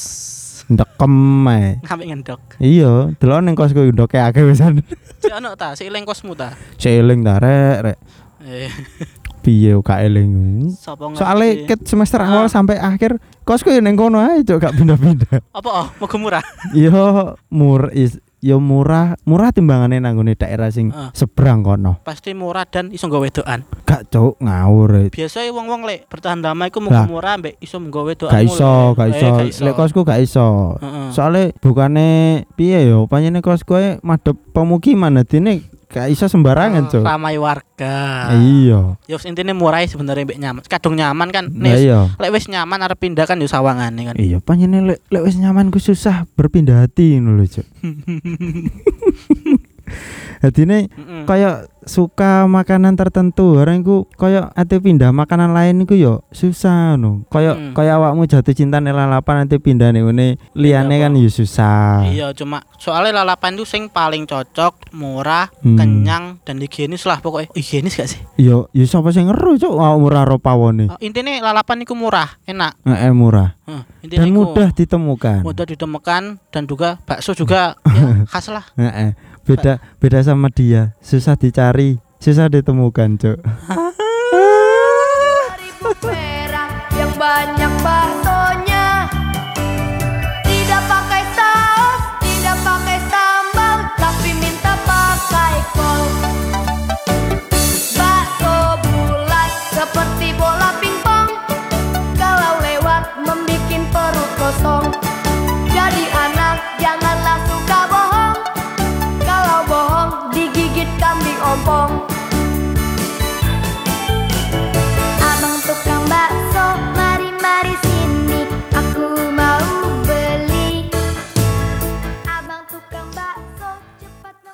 Ndekem 0.69 1.15
ae. 1.47 1.79
Ngambil 1.81 2.05
ngendok 2.11 2.41
Iya, 2.59 3.15
delok 3.15 3.39
ning 3.41 3.55
kosku 3.55 3.79
ndoke 3.87 4.15
akeh 4.15 4.43
wisan. 4.43 4.83
Si 5.19 5.31
ono 5.31 5.55
ta, 5.55 5.71
si 5.73 5.87
ileng 5.87 6.03
kosmu 6.03 6.35
ta 6.35 6.51
Seling 6.75 7.23
ta 7.23 7.39
rek, 7.39 7.77
rek. 7.81 7.97
Eh, 9.41 9.73
Piye 9.73 9.73
eling. 9.73 10.69
sapa 10.69 11.10
ngerti. 11.10 11.17
Soale 11.17 11.47
ket 11.65 11.82
semester 11.84 12.21
Ah. 12.21 12.30
awal 12.30 12.45
sampai 12.45 12.77
akhir 12.77 13.17
kosku 13.41 13.73
ya 13.73 13.82
ning 13.82 13.97
kono 13.97 14.21
ae, 14.21 14.45
Cuk, 14.45 14.62
gak 14.62 14.77
pindah-pindah. 14.77 15.41
Apa 15.58 15.69
oh, 15.82 15.88
mau 15.97 16.17
murah? 16.21 16.45
Iya, 16.77 16.93
mur 17.49 17.89
is 17.89 18.21
ya 18.38 18.58
murah, 18.58 19.17
murah 19.21 19.49
timbangane 19.49 19.97
nang 19.97 20.17
nggone 20.17 20.34
daerah 20.34 20.69
sing 20.69 20.89
Heeh. 20.89 21.10
seberang 21.13 21.62
kono. 21.62 22.01
Pasti 22.01 22.34
murah 22.34 22.65
dan 22.65 22.89
iso 22.89 23.06
nggawe 23.06 23.21
wedokan. 23.21 23.65
Gak 23.86 24.10
cuk 24.10 24.38
ngawur. 24.38 24.89
eh. 24.97 25.08
Biasanya 25.10 25.49
wong-wong 25.54 25.82
lek 25.86 26.06
bertahan 26.06 26.41
lama 26.41 26.65
iku 26.65 26.77
muga 26.77 27.06
murah 27.06 27.38
mbek 27.38 27.58
iso 27.58 27.77
nggawe 27.77 28.13
wedokan. 28.13 28.34
Gak 28.34 28.45
iso, 28.45 28.73
gak 28.93 29.10
iso. 29.10 29.62
Lek 29.62 29.73
kosku 29.73 30.06
gak 30.06 30.21
iso. 30.21 30.77
Heeh. 30.77 31.10
Soale 31.13 31.54
bukane 31.58 32.10
piye 32.54 32.86
yo, 32.86 33.06
panjene 33.06 33.41
kosku 33.41 33.73
e 33.77 33.97
madhep 34.01 34.38
pemukiman 34.54 35.17
adine 35.17 35.65
gak 35.91 36.08
iso 36.08 36.25
sembarangan, 36.32 36.88
Cuk. 36.88 37.04
Ramai 37.04 37.36
warga. 37.36 38.32
Iya. 38.32 38.95
Ya 39.06 39.13
wis 39.19 39.27
intine 39.27 39.51
murah 39.51 39.84
sebenarnya 39.84 40.23
mbek 40.23 40.39
nyaman. 40.39 40.62
Kadung 40.63 40.95
nyaman 40.95 41.30
kan. 41.36 41.45
Nah 41.51 41.75
Nis, 41.75 41.84
iya. 41.84 42.08
lek 42.15 42.32
wis 42.32 42.47
nyaman 42.47 42.80
arep 42.80 42.95
pindah 42.95 43.27
kan 43.27 43.36
yo 43.43 43.51
sawangane 43.51 44.08
kan. 44.08 44.15
Iya, 44.15 44.39
panjene 44.39 44.95
lek 44.95 44.99
lek 45.12 45.23
wis 45.27 45.36
nyaman 45.36 45.67
ku 45.67 45.84
susah 45.84 46.23
berpindah 46.39 46.88
hati 46.88 47.19
ngono 47.19 47.43
lho, 47.43 47.45
Cuk. 50.41 50.47
Adine 50.47 50.89
Heeh. 50.89 51.23
kaya 51.23 51.49
suka 51.82 52.45
makanan 52.45 52.93
tertentu 52.93 53.58
orang 53.58 53.82
iku 53.82 54.06
kaya 54.12 54.54
ate 54.54 54.77
pindah 54.77 55.10
makanan 55.10 55.49
lain 55.49 55.82
iku 55.82 55.93
yo 55.93 56.13
susah 56.30 56.93
no 56.93 57.25
kaya 57.27 57.54
Mm. 57.54 57.73
kaya 57.73 57.97
awakmu 57.97 58.25
jatuh 58.25 58.49
cinta 58.51 58.77
ning 58.77 58.93
lalapan 58.93 59.45
ate 59.45 59.58
pindah 59.58 59.89
ngene 59.89 60.38
liyane 60.54 60.93
Iya, 60.93 61.01
kan 61.04 61.12
yo 61.15 61.25
susah 61.27 62.06
Iya, 62.06 62.27
cuma 62.32 62.62
soalnya 62.75 63.21
lalapan 63.21 63.54
itu 63.54 63.65
sing 63.65 63.86
paling 63.88 64.25
cocok, 64.25 64.93
murah, 64.93 65.49
Hmm. 65.60 65.73
kenyang 65.73 66.38
dan 66.41 66.58
higienis 66.58 67.04
lah 67.04 67.17
pokoknya. 67.17 67.49
Higienis 67.51 67.93
gak 67.95 68.10
sih? 68.10 68.21
yo 68.36 68.69
yo 68.71 68.86
sapa 68.86 69.10
sing 69.10 69.25
ngeru 69.25 69.58
cuk 69.58 69.73
awakmu 69.73 70.06
ora 70.08 70.21
ro 70.21 70.38
pawone 70.38 70.86
Oh, 70.88 70.97
intinya 70.99 71.34
lalapan 71.43 71.82
itu 71.82 71.93
murah, 71.93 72.30
enak. 72.43 72.77
Heeh, 72.84 73.10
murah 73.12 73.58
Huh, 73.63 73.82
intinya 74.01 74.21
dan 74.21 74.34
mudah 74.34 74.69
ditemukan 74.71 75.39
mudah 75.41 75.65
ditemukan 75.65 76.21
dan 76.45 76.63
juga 76.63 77.01
bakso 77.01 77.32
juga 77.32 77.73
ya, 77.88 78.25
khas 78.27 78.49
lah. 78.49 78.65
Heeh. 78.75 79.17
Beda 79.51 79.83
beda 79.99 80.19
sama 80.23 80.47
dia. 80.47 80.95
Susah 81.03 81.35
dicari 81.35 81.99
susah 82.21 82.53
ditemukan 82.53 83.17
cuk 83.17 83.39